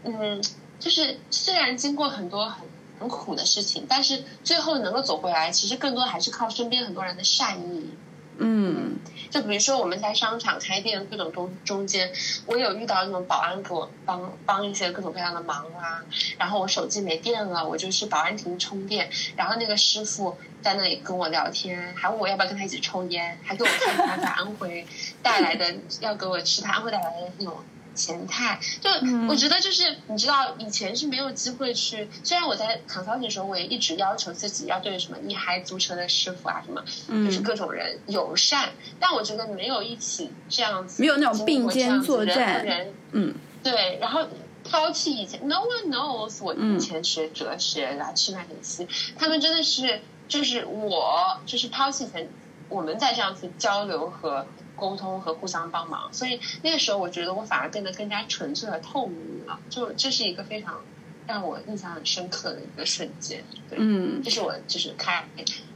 [0.05, 0.43] 嗯，
[0.79, 2.67] 就是虽然经过很多很
[3.01, 7.91] 很苦的事情，但是最后能够走回来，其实更多还是靠身边很多人的善意。
[8.41, 8.97] 嗯，
[9.31, 12.13] 就比如说我们在商场开店各种中中间，
[12.47, 16.05] 我有遇到那种保安给我帮帮一些各种各样的忙啊，
[16.39, 24.87] 然后我手机没电了，我就去保安亭充电，然后那个师傅在那里跟我聊天，还问我要不要跟他一起抽烟，还给我看他在安徽
[25.23, 27.57] 带来的，要给我吃他安徽带来的那种。
[27.99, 28.89] 前态，就
[29.29, 32.09] 我觉得就是你知道，以前是没有机会去。
[32.23, 36.85] 虽然我在扛操的时候，我也一直要求自己要对什么一嗨租车的师傅啊，什么
[37.27, 38.71] 就是各种人友善，
[39.01, 42.65] 但我觉得没有一起这样子，没有那种并肩作战。
[42.65, 43.35] 人，嗯，
[43.65, 43.99] 对。
[44.01, 44.25] 然后
[44.63, 48.87] 抛弃以前，No one knows 我以前学哲学来去麦肯锡，
[49.19, 52.29] 他们真的是就是我就是抛弃以前
[52.69, 54.47] 我们在这样子交流和。
[54.79, 59.59] 沟通和互相帮忙，所以那个时候我觉得我反而变得更加纯粹和透明了。
[59.69, 60.81] 就这是一个非常
[61.27, 63.45] 让我印象很深刻的一个瞬间。
[63.69, 65.27] 对，嗯，这是我就是开，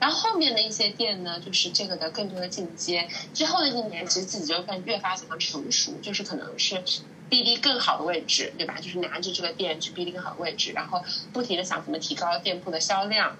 [0.00, 3.08] 然后后面的一些店呢，就是这个的更多的进阶。
[3.34, 6.82] 之后的一年，其实自己就更越发怎么成熟，就是可能是
[7.28, 8.78] BD 更好的位置，对吧？
[8.80, 13.36] 就是拿着这个店去 BD 更好的位置，然后不停的想怎么提高店铺的销量。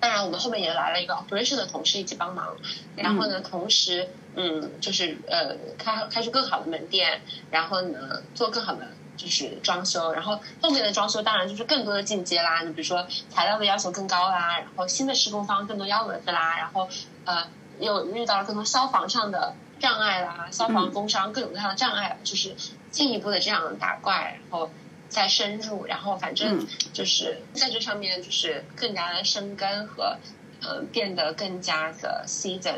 [0.00, 2.56] 当然，我们后面也来了一个 operation 的同事一起帮忙，
[2.96, 7.20] 然后呢，同时，嗯，就是呃，开开出更好的门店，
[7.50, 8.88] 然后呢，做更好的
[9.18, 16.88] 就是装修，然后后面的装修当然就是更多的进阶啦，你比如说材料的要求更高啦，然后新的施工方更多要轮子啦，然后
[17.26, 17.46] 呃，
[17.78, 22.56] 又遇到了更多消防上的障碍啦，消防工商各种各样的障碍，就是
[22.90, 24.70] 进一步的这样打怪，然后。
[25.10, 30.16] 再深入，然后反正就是在这上面就是更加的生根和，
[30.62, 32.76] 呃，变得更加的 season，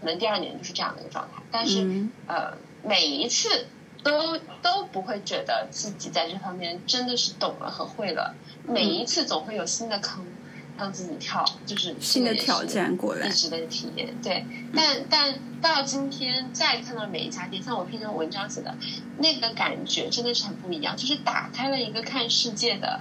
[0.00, 1.42] 可能第二年就是这样的一个状态。
[1.50, 3.66] 但是呃，每一次
[4.02, 8.34] 都都不会觉得自己在这方面真的是懂了和会了，
[8.66, 10.24] 每一次总会有新的坑。
[10.76, 14.14] 让自己跳，就是新的挑战过来，一直的体验。
[14.22, 14.44] 对，
[14.74, 18.74] 但但到今天再看到每一家店，像我平常文章写的，
[19.18, 23.00] 那个感觉真的是很不一样，就是打开了一个看世界的。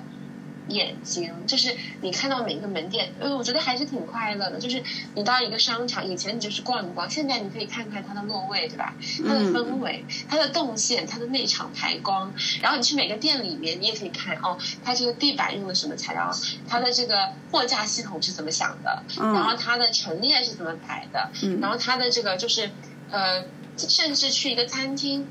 [0.68, 4.58] 眼睛就是你看到每一个门店，呃，我觉得还是挺快乐的。
[4.60, 4.82] 就是
[5.14, 8.96] 你到一个商场，以前你就是逛一逛，现在你可以看看它的落位，对吧？
[9.26, 16.32] 它的氛围、它的动线、它的内场排光，然后你去每个店里面，你也可以看哦，它这个地板用的什么材料，
[16.68, 22.72] 它的这个货架系统是怎么想的，然后它的陈列是怎么摆的，然后它的这个就是
[23.12, 23.44] 呃，
[23.78, 25.28] 甚至去一个餐厅，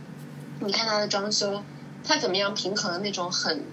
[0.61, 1.63] 你看它的装修，
[2.05, 3.65] 它怎么样平衡那种很。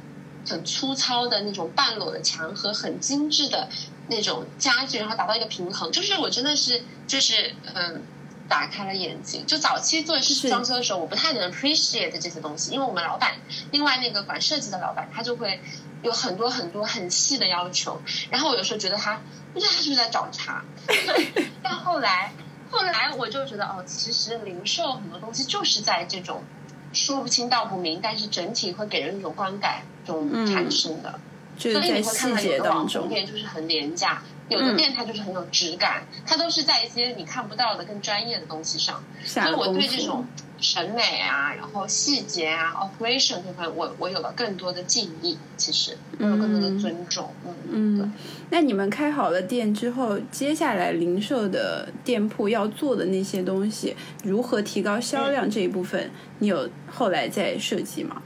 [0.49, 3.69] 很粗糙的那种半裸的墙和很精致的
[4.07, 8.01] 那种家具，然后达到一个平衡，就是我真的是就是嗯，
[8.47, 9.45] 打开了眼睛。
[9.45, 13.35] 就早期做装修的时候，我不太能 appreciate 这些东西，因为我们老板，
[13.71, 15.61] 另外那个管设计的老板，他就会
[16.01, 19.21] 有很多很多很细的要求，然后我有时候觉得他，
[19.53, 20.65] 不知道他是不是在找茬。
[21.61, 22.33] 但后来
[22.71, 26.43] 后来我就觉得哦，其实零售很多东西就是在这种
[26.91, 29.83] 说不清道不明，但是整体会给人一种观感。
[30.09, 31.19] 中产生的，
[31.57, 39.03] 所以你会看到有的网红店就是很廉价，有的店它就是很有质感，它都是在一些你看不到的更专业的东西上。
[39.23, 40.25] 所以我对这种
[40.59, 47.29] 审美啊，然后细节啊，operation 这块，我我有了更多的敬意，其实有更多的尊重。
[47.71, 48.09] 嗯，对。
[48.51, 58.21] 那你们开好了店之后，接下来零售的店铺要做的那些东西，如何提高销量这一部分，你有后来在设计吗？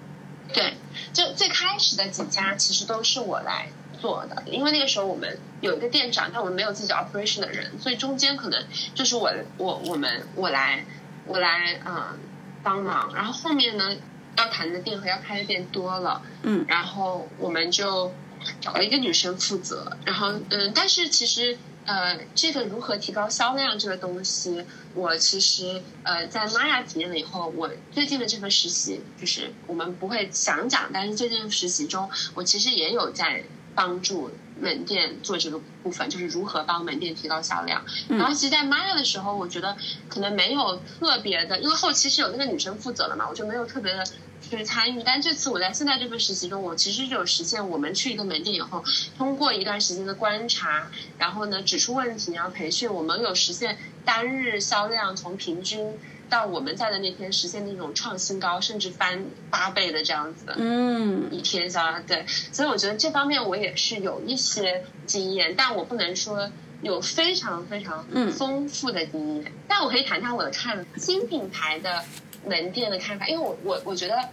[0.54, 0.76] 对，
[1.12, 10.86] 就最开始的几家其实都是我来做的，因为那个时候我们有一个店长，但我们没有自己 operation 的人，所以中间可能就是我我我们我来
[11.26, 12.20] 我来嗯
[12.62, 13.96] 帮忙，然后后面呢
[14.38, 18.14] 要谈的店和要开的店多了，嗯，然后我们就
[18.62, 21.58] 找了一个女生负责，然后嗯，但是其实。
[21.86, 33.44] 呃，这个如何提高销量这个东西，我其实呃在玛雅体验了以后，我最近的这份实习就是我们不会详讲，但是最近实习中，我其实也有在
[33.76, 37.84] 帮助门店做这个部分，就是如何帮门店提高销量。
[38.08, 39.76] 然后其实，在玛雅的时候，我觉得
[40.08, 44.04] 可能没有特别的，因为后期是有那个女生负责了嘛，我就没有特别的
[44.50, 45.04] 去参与。
[45.04, 48.84] 但这次我在现在这份实习中，我其实有实现，我们去一个门店以后，
[49.18, 50.88] 通过一段时间的观察，
[51.18, 55.98] 然后呢指出问题，然后培训，我们有实现单日销量从平均
[56.30, 60.56] 到我们在的那天实现那种创新高，甚至翻八倍的这样子的。
[60.58, 72.04] 嗯一天销量对，所以我觉得这方面我也是有一些经验，但我不能说有非常非常嗯丰富的经验，但我可以谈谈我的看新品牌的
[72.46, 74.30] 门店的看法，因为我我我觉得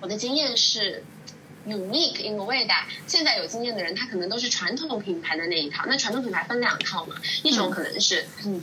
[0.00, 1.02] 我的经验是
[1.66, 8.62] unique in a way that 现在有经验的人，他可能都是传统品牌的那一套，那传统品牌分两套嘛，一种可能是嗯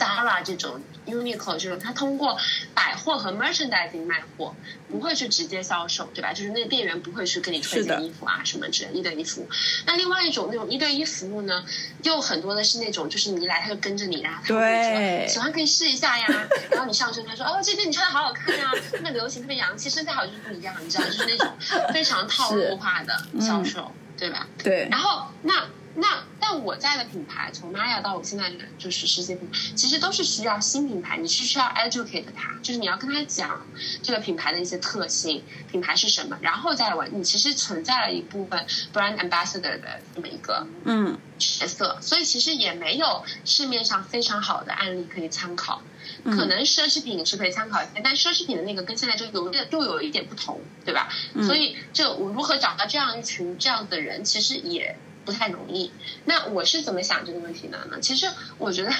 [0.00, 2.38] Zara 这种 Uniqlo 这种，它通过
[2.74, 4.54] 百货和 merchandising 卖货，
[4.90, 6.32] 不会去直接销售，对吧？
[6.32, 9.48] 就是那个店员不会去跟你推荐衣服啊什么之类一对一服务。
[9.86, 11.62] 那另外一种那种一对一服务呢，
[12.02, 16.26] 又很多的是那种就是你一来他就跟着你，然后他会对说喜欢可以试一下呀，
[16.70, 21.52] 然后你上身他说哦这件你穿的好好看呀，特别流行特别洋气，身材好就是不一样，你知道就是那种
[21.92, 24.46] 非常套路化的销售，对吧？
[24.62, 25.66] 对然后那
[26.00, 33.66] 那但我在的品牌，从玛雅到我现在的就是世界品牌，其实都是需要新品牌，你是需要 educate 它，就是你要跟他讲
[34.02, 37.10] 这个品牌的一些特性，品牌是什么，然后再玩。
[37.12, 45.82] 你其实存在了一部分 brand ambassador 的这么一个嗯角色，所以其实也没有市面上非常好的案例可以参考。
[46.24, 51.08] 嗯可能奢侈品是可以参考一下，但奢侈品的那个跟现在就有点又有一点不同，对吧？
[51.34, 54.96] 嗯所以这我如何找到这样一群这样的人，其实也
[55.30, 55.92] 不太容易。
[56.24, 58.00] 那我是怎么想这个问题的呢？
[58.00, 58.26] 其实
[58.58, 58.92] 我觉得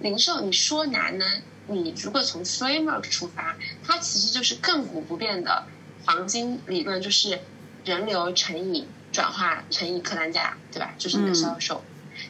[0.00, 1.26] 零售你说难呢，
[1.66, 3.54] 你如果从 framework 出发，
[3.86, 5.66] 它其实就是亘古不变的
[6.06, 7.38] 黄金理论，就是
[7.84, 10.94] 人流乘以转化乘以客单价，对吧？
[10.96, 11.84] 就是你的销售。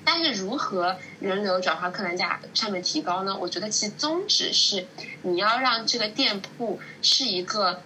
[0.04, 3.36] 但是如何人流转化客单价上面提高呢？
[3.38, 4.88] 我觉得其宗旨是
[5.22, 7.82] 你要让这个店铺是一个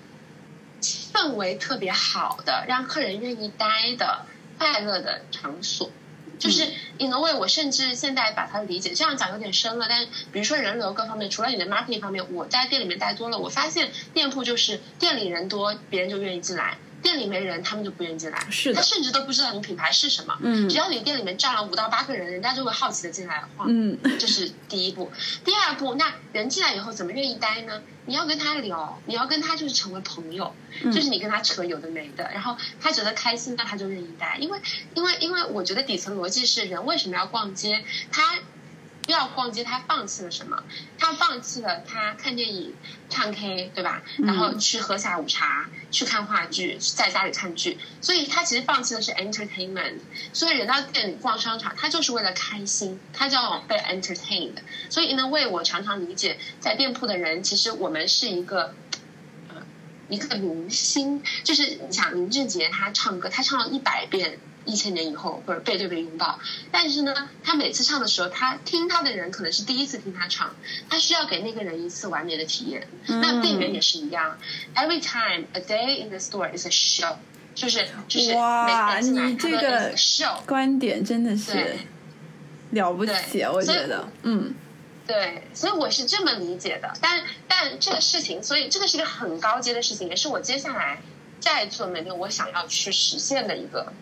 [0.80, 4.24] 氛围特别好的，让客人愿意待的
[4.58, 5.90] 快乐的场所。
[6.38, 18.46] 就是嗯 in a way，我甚至现在把它理解这样讲有点深了，但是比如说人流各方面，除了你的 marketing 方面，我在店里面待多了，我发现店铺就是店里人多，别人就愿意进来；店里没人，他们就不愿意进来。
[18.50, 20.36] 是的他甚至都不知道你品牌是什么。
[20.42, 23.66] 嗯只要你店里面站了五到八个人，人家就会好奇的进来晃。
[23.70, 25.10] 嗯这是第一步。
[25.44, 27.82] 第二步，那人进来以后怎么愿意待呢？
[28.06, 34.36] 你要跟他聊，你要跟他就是成为朋友，嗯就是你跟他扯有的没的，然后他觉得开心，那他就愿意待。
[34.40, 34.58] 因为
[34.94, 37.84] 因为因为我觉得底层逻辑是人为什么要逛街？
[38.10, 38.38] 他
[39.12, 40.62] 要逛街，他放弃了什么？
[40.98, 42.74] 他放弃了他看电影、
[43.08, 44.02] 唱 K，对吧？
[44.18, 49.98] 然后去喝下午茶，去看话剧，在家里看剧，所以他其实放弃的是 entertainment。
[50.32, 54.56] 所以人到店里逛商场，他就是为了开心，他就要被 entertained。
[54.90, 58.74] 所以 in a way，我常常理解，在店铺的人，其实我们是一个。
[59.48, 59.56] 呃
[60.10, 64.32] 一个明星，就是你想林俊杰他唱歌，他唱了一百遍
[64.68, 66.26] 《一千年以后》或者《背对背拥抱》，
[66.70, 70.54] 但是呢，他每次唱的时候，他听他的人可能是第一次听他唱，
[70.88, 72.86] 他需要给那个人一次完美的体验。
[73.06, 74.38] 那店员也是一样
[74.74, 77.16] ，every time a day in the store is a show，
[77.54, 80.44] 就是就是哇，你这个 show。
[80.46, 81.78] 观点真的是
[82.70, 84.54] 了不起，对我觉得，嗯
[85.06, 86.92] 对，所以我是这么理解的。
[87.00, 91.00] 但但这个事情，所以这个是一个很高阶的事情，也是我接下来
[91.40, 93.94] 在做门店我想要去实现的一个嗯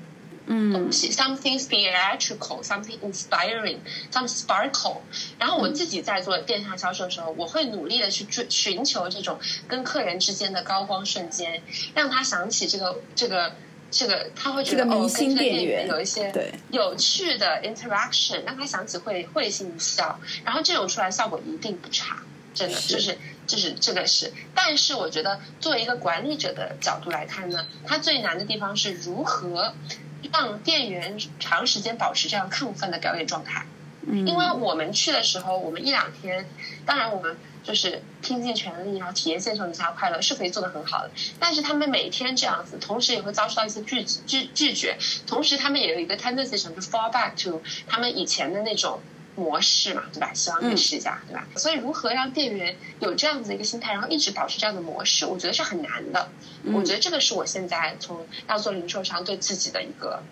[0.47, 4.99] 东西、s o m e t h i n g theatrical，something inspiring，some sparkle。
[5.39, 11.63] 然后我自己在做电商销售的时候，我会努力的去追寻求这种跟客人之间的高光瞬间，
[11.95, 13.55] 让他想起这个这个
[13.91, 22.23] 这个，他会觉得哦，跟这个店店员员有一些对有趣的 interaction，让他想起会会心一笑，然后这种出来效果一定不差，
[22.55, 24.33] 真的是就是就是这个是。
[24.55, 29.73] 但是我觉得作为一个管理者的角度来看呢，他最难的地方是如何
[30.33, 33.67] 让店员长时间保持这样亢奋的表演状态。
[34.09, 36.49] 嗯，因为我们去的时候，我们一两天，
[36.85, 41.11] 当然我们就是拼尽全力，然后体验线上的下快乐是可以做得很好的。
[41.41, 44.97] 但是他们每天这样子，同时也会遭受到一些拒拒拒绝，
[45.27, 49.01] 同时他们也有一个 tendency 想去 fall back to 他们以前的那种
[49.37, 50.33] 模式嘛，对吧？
[50.35, 51.47] 希望可以试一下，对吧？
[51.57, 56.29] 所以如何让店员有这样子的一个心态，然后一直保持这样的模式，我觉得是很难的。
[56.75, 60.23] 我觉得这个是我现在从要做零售商对自己的一个。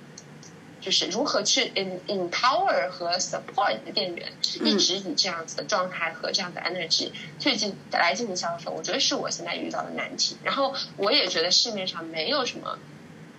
[0.80, 4.30] 就是如何去 in empower 和 support 店员，
[4.60, 10.36] 一直以这样子的状态和这样的 energy 去进来进行销售，我觉得是我现在遇到的难题。
[10.44, 12.78] 然后我也觉得市面上没有什么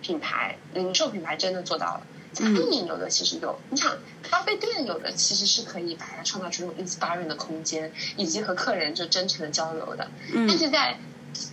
[0.02, 2.02] 品牌零售品牌真的做到了。
[2.44, 10.06] 餐饮有的其实有，你想咖啡店有的其实是可以把它创造出这种 inspiring 的空间，以及和客人就真诚的交流的。
[10.34, 10.98] 但是在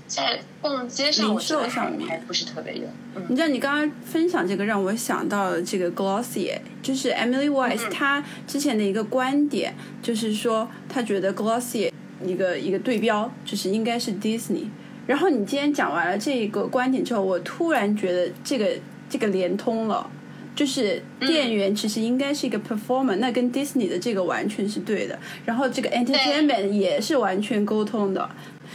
[0.08, 2.84] 在逛街上，零我觉得售上面还还不是特别有。
[3.16, 11.92] 嗯你知道，你刚刚分享这个让我想到了这个 Glossier，就是 Emily Weiss 嗯她之前的一个观点，就是说她觉得 Glossier
[12.26, 14.66] 一个一个对标就是应该是 Disney。
[15.08, 18.68] 然后你今天讲完了这个观点之后，我突然觉得这个
[19.10, 20.10] 这个连通了。
[20.56, 25.18] 就是店员其实应该是一个 performer，、那跟 Disney 的这个完全是对的。
[25.46, 28.30] 然后这个 entertainment 也是完全沟通的。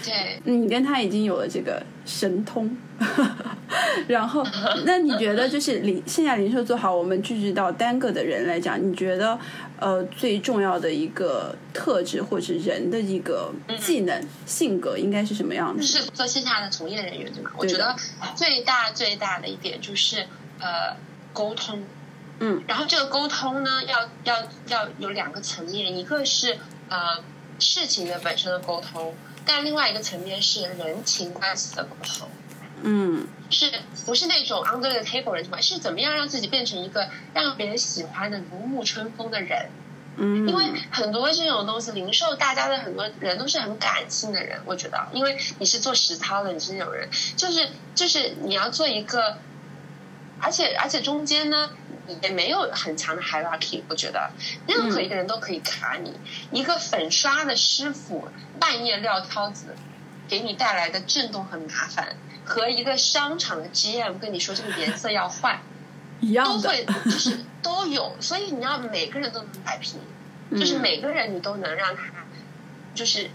[0.04, 2.70] 对，你跟他已经有了这个神通，
[4.06, 4.46] 然后，
[4.86, 9.36] 那你觉得就是零线下零售做好，我们聚集到单个的人来讲，你觉得
[9.80, 15.82] 呃最重要的一个特质或者是人的一个技能、性格应该是什么样的？
[15.82, 17.50] 是做线下的从业人员对吗？
[17.56, 17.96] 我觉得
[18.36, 20.20] 最大最大的一点就是
[20.60, 20.94] 呃
[21.38, 21.84] 沟通。
[22.40, 26.58] 嗯，然后这个沟通呢，要要要有两个层面，一个是
[26.88, 27.22] 呃
[27.60, 29.14] 事情的本身的沟通，
[29.44, 32.28] 但另外一个层面是人情关系的沟通。
[32.82, 33.72] 嗯是
[34.06, 35.74] 不是那种 under the table 人情关系？
[35.74, 39.70] 是怎么样让自己变成一个让别人喜欢的如沐春风的人？
[40.20, 49.38] 嗯，因为很多这种东西，零售大家的很多人都是很感性的人，我觉得，因为你是做实操的，你是那种人，就是就是你要做一个，
[50.40, 51.70] 而且而且中间呢
[52.22, 54.30] 也没有很强的 hierarchy，我觉得
[54.66, 56.12] 任何一个人都可以卡你，
[56.52, 58.28] 一个粉刷的师傅
[58.58, 59.74] 半夜撂挑子，
[60.28, 65.60] 给你带来的震动和麻烦，和一个商场的 GM 跟你说这个颜色要换。
[66.20, 70.00] 一样的会，就是都有，所以你要每个人都能摆平，
[70.58, 72.02] 就是嗯每个人你都能让他，
[72.92, 73.30] 就是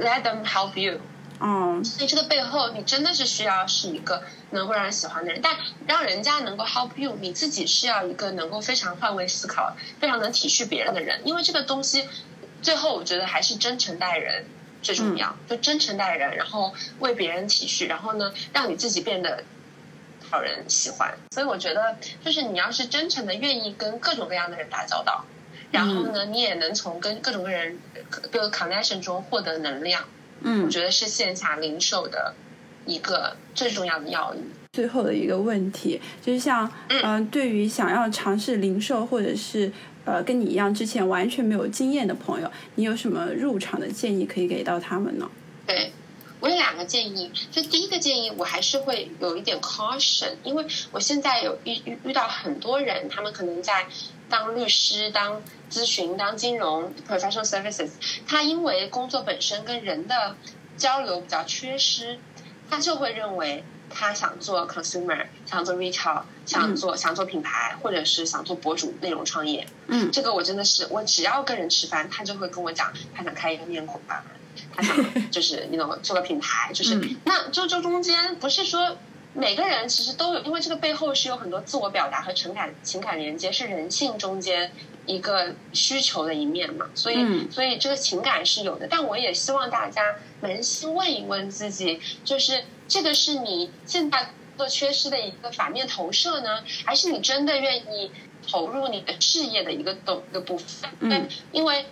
[0.00, 1.00] let them help you。
[1.40, 5.56] 哦，所以这个背后，你真的是需要是一个能够让人喜欢的人，但
[5.86, 12.08] 让人家能够 help you，你自己是要一个能够非常换位思考、非常能体恤别人的人，因为这个东西，
[12.62, 14.46] 最后我觉得还是真诚待人
[14.80, 19.42] 最重要，就真诚待人，然后为别人体恤，然后呢，让你自己变得
[20.30, 21.14] 讨人喜欢。
[21.32, 25.24] 所以我觉得，就是你要是真诚的愿意跟各种各样的人打交道，
[25.72, 27.80] 然后呢，你也能从跟各种各人
[28.30, 30.04] 比如 connection 中获得能量。
[30.44, 32.34] 我嗯，觉得是线下零售的
[32.86, 34.38] 一个最重要的要义。
[34.72, 39.72] 最后的一个问题就是像嗯、呃对于想要尝试零售或者是
[40.04, 45.30] 呃跟你一样之前完全没有经验的朋友，你有什么入场的建议可以给到他们呢？
[45.66, 45.92] 对，
[46.40, 47.30] 我有两个建议。
[47.50, 53.86] 就第一个建议，我还是会有一点 caution，因为我现在有遇遇遇到很多人，他们可能在
[54.28, 57.90] 当律师、当咨询、当金融 professional services，
[58.26, 60.36] 他因为工作本身跟人的
[60.76, 62.18] 交流比较缺失，
[62.68, 69.66] 他就会认为他想做 consumer，想做 retail，想做、想做品牌，或者是想做博主内容创业。
[69.86, 70.10] 嗯。
[70.10, 74.24] 这个我真的是，我只要跟人吃饭，他就会跟我讲，他想开一个面孔吧，
[74.74, 74.96] 他想
[75.30, 77.16] 就是你 know 做个品牌，就是、嗯。
[77.24, 78.96] 那就这中间不是说
[79.36, 84.70] 每个人其实都有，因为这个背后是有很多自我表达和情感情感连接，是人性中间
[85.06, 98.12] 一个需求的一面嘛，所以、嗯所以这个情感是有的，但我也希望大家扪心问一问自己，就是这个是你现在做缺失的一个反面投射呢，还是你真的愿意
[98.48, 100.90] 投入你的事业的一个懂一个部分？
[101.00, 101.86] 嗯，因为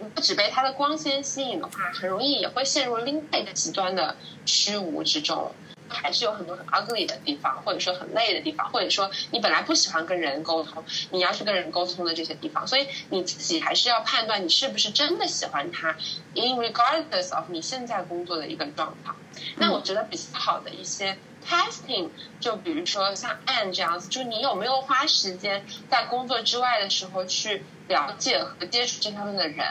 [0.00, 5.52] 如果只被它的光鲜吸引的话，很容易也会陷入另外一个极端的虚无之中。
[5.90, 15.96] 还是有很多很 ugly 的地方，或者说很累的地方，或者说你本来不喜欢跟人沟通，你要去跟人沟通的这些地方，所以你自己还是要判断你是不是真的喜欢他
[16.34, 19.16] ，in regardless of 你现在工作的一个状况。
[19.56, 21.16] 那我觉得比较好的一些
[21.48, 22.08] testing，
[22.40, 29.66] 就比如说像 Anne 这样子，就是你有没有花时间在工作之外的时候去了解和接触这方面的人？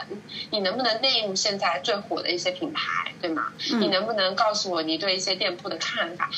[0.51, 3.53] 你能不能内入现在最火的一些品牌，对吗？
[3.71, 6.29] 嗯你能不能告诉我你对一些店铺的看法？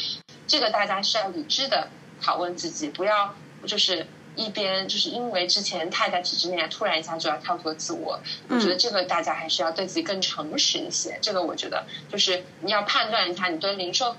[0.48, 1.88] 这个大家是要理智的
[2.22, 3.34] 拷问自己，不要
[3.66, 4.06] 就是
[4.36, 8.20] 一边就是因为之前太在体制内，突然一下就要跳脱自我。
[8.50, 11.18] 我觉得这个大家还是要对自己更诚实一些。
[11.22, 14.16] 这个我觉得就是你要判断一下你对零售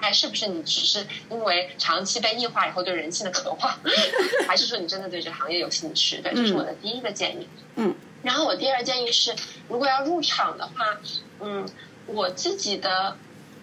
[0.00, 3.78] 还是不是你只是因为长期被异化以后对人性的渴望，
[4.46, 6.20] 还是说你真的对这个行业有兴趣？
[6.20, 7.48] 对，这是我的第一个建议。
[7.76, 7.94] 嗯。
[8.22, 9.34] 然后我第二建议是，
[9.68, 10.98] 如果要入场的话，
[11.38, 11.68] 嗯，
[12.06, 13.16] 我自己的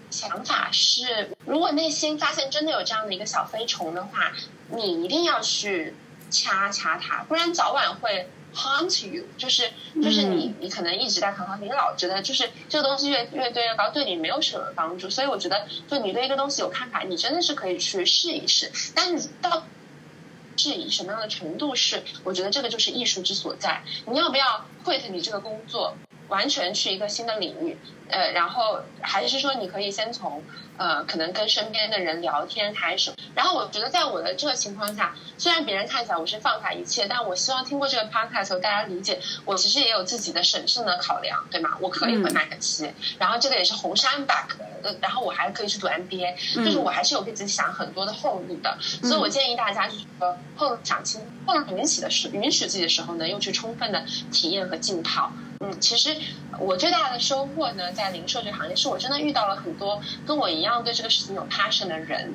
[0.10, 4.32] 想法是，如果内心发现真的有这样的一个小飞虫的话，
[4.70, 5.94] 你一定要去
[6.32, 9.26] 掐掐它，不然早晚会 haunt you。
[9.38, 9.70] 就是
[10.02, 15.10] 就是你你可能一直在很好，你老觉得就是这个东西越越堆越高，对你没有什么帮助。
[15.10, 19.64] 所以我觉得，就你对一个东西有看法，你真的是可以去试一试，但是到。
[20.58, 23.84] 是以什么样的程度是，我觉得这个就是艺术之所在。
[24.08, 25.98] 你要不要 quit 你这个工作？
[26.28, 27.78] 完全去一个新的领域，
[28.10, 30.44] 呃，然后还是说你可以先从
[30.78, 33.14] 呃，可能跟身边的人聊天开始。
[33.34, 41.78] 然后我觉得在我的这个情况下，虽然别人看起来我是放下一切，但我希望听过这个 podcast 后大家理解，我其实也有自己的审慎的考量，对吗？
[41.80, 48.78] 我可以回麦肯锡，然后这个也是红杉 back 的，然后我还可以去读 MBA，就是我还是有给自己想很多的后路的。
[48.82, 55.32] 所以我建议大家就是说，后想清，后允许的时允许自己的时候呢，又去充分的体验和浸泡。
[55.62, 56.16] 嗯，其实
[56.60, 62.34] 我最大的收获呢，在零售这个行业，是我真的遇到了很多跟我一样对这个事情有 passion 的人，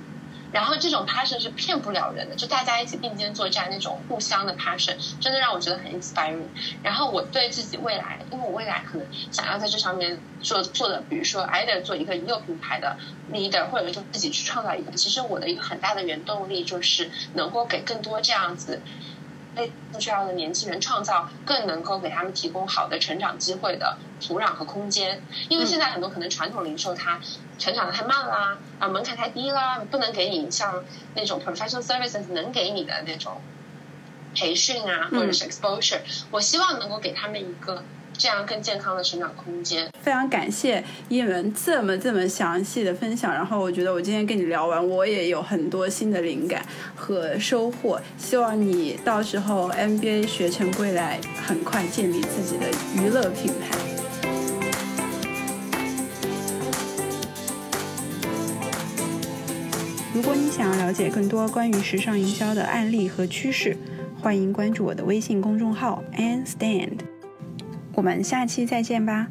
[0.53, 6.49] 然后这种 passion 是骗不了人的，就大家一起并肩作战那种互相的 passion，真的让我觉得很 inspiring。
[6.83, 12.97] 然后我对自己未来，因为我未来可能想要在这上面做做的，比如说 either 做一个幼品牌的
[13.31, 18.81] leader，或者说自己去创造一个，其实我的一个很大的原动力就是能够给更多这样子。
[19.57, 27.21] 为不需要的年轻人创造更能够给他们提供好的成长机会的土壤和空间，因为现在很多可能传统零售它
[27.59, 30.85] 成长的太慢啦，啊门槛太低啦，不能给你像
[31.15, 33.41] 那种 professional services 能给你的那种
[34.35, 37.83] 培训啊，或者是 exposure，我希望能够给他们一个。
[38.21, 39.91] 这样更健康的成长空间。
[40.03, 46.63] 非常感谢一文这么这么详细的分享，然后我觉得我今天跟你聊完，我也有很多新的灵感
[46.95, 47.99] 和收获。
[48.19, 53.79] 希望你到时候 MBA 学成归来，很快建立自己的娱乐品牌。
[60.13, 63.75] 如果你想要了解更多关于时尚营销的案例和趋势，
[64.21, 66.99] 欢迎关注我的微信公众号 Ann Stand。
[67.95, 69.29] 我们下期再见吧。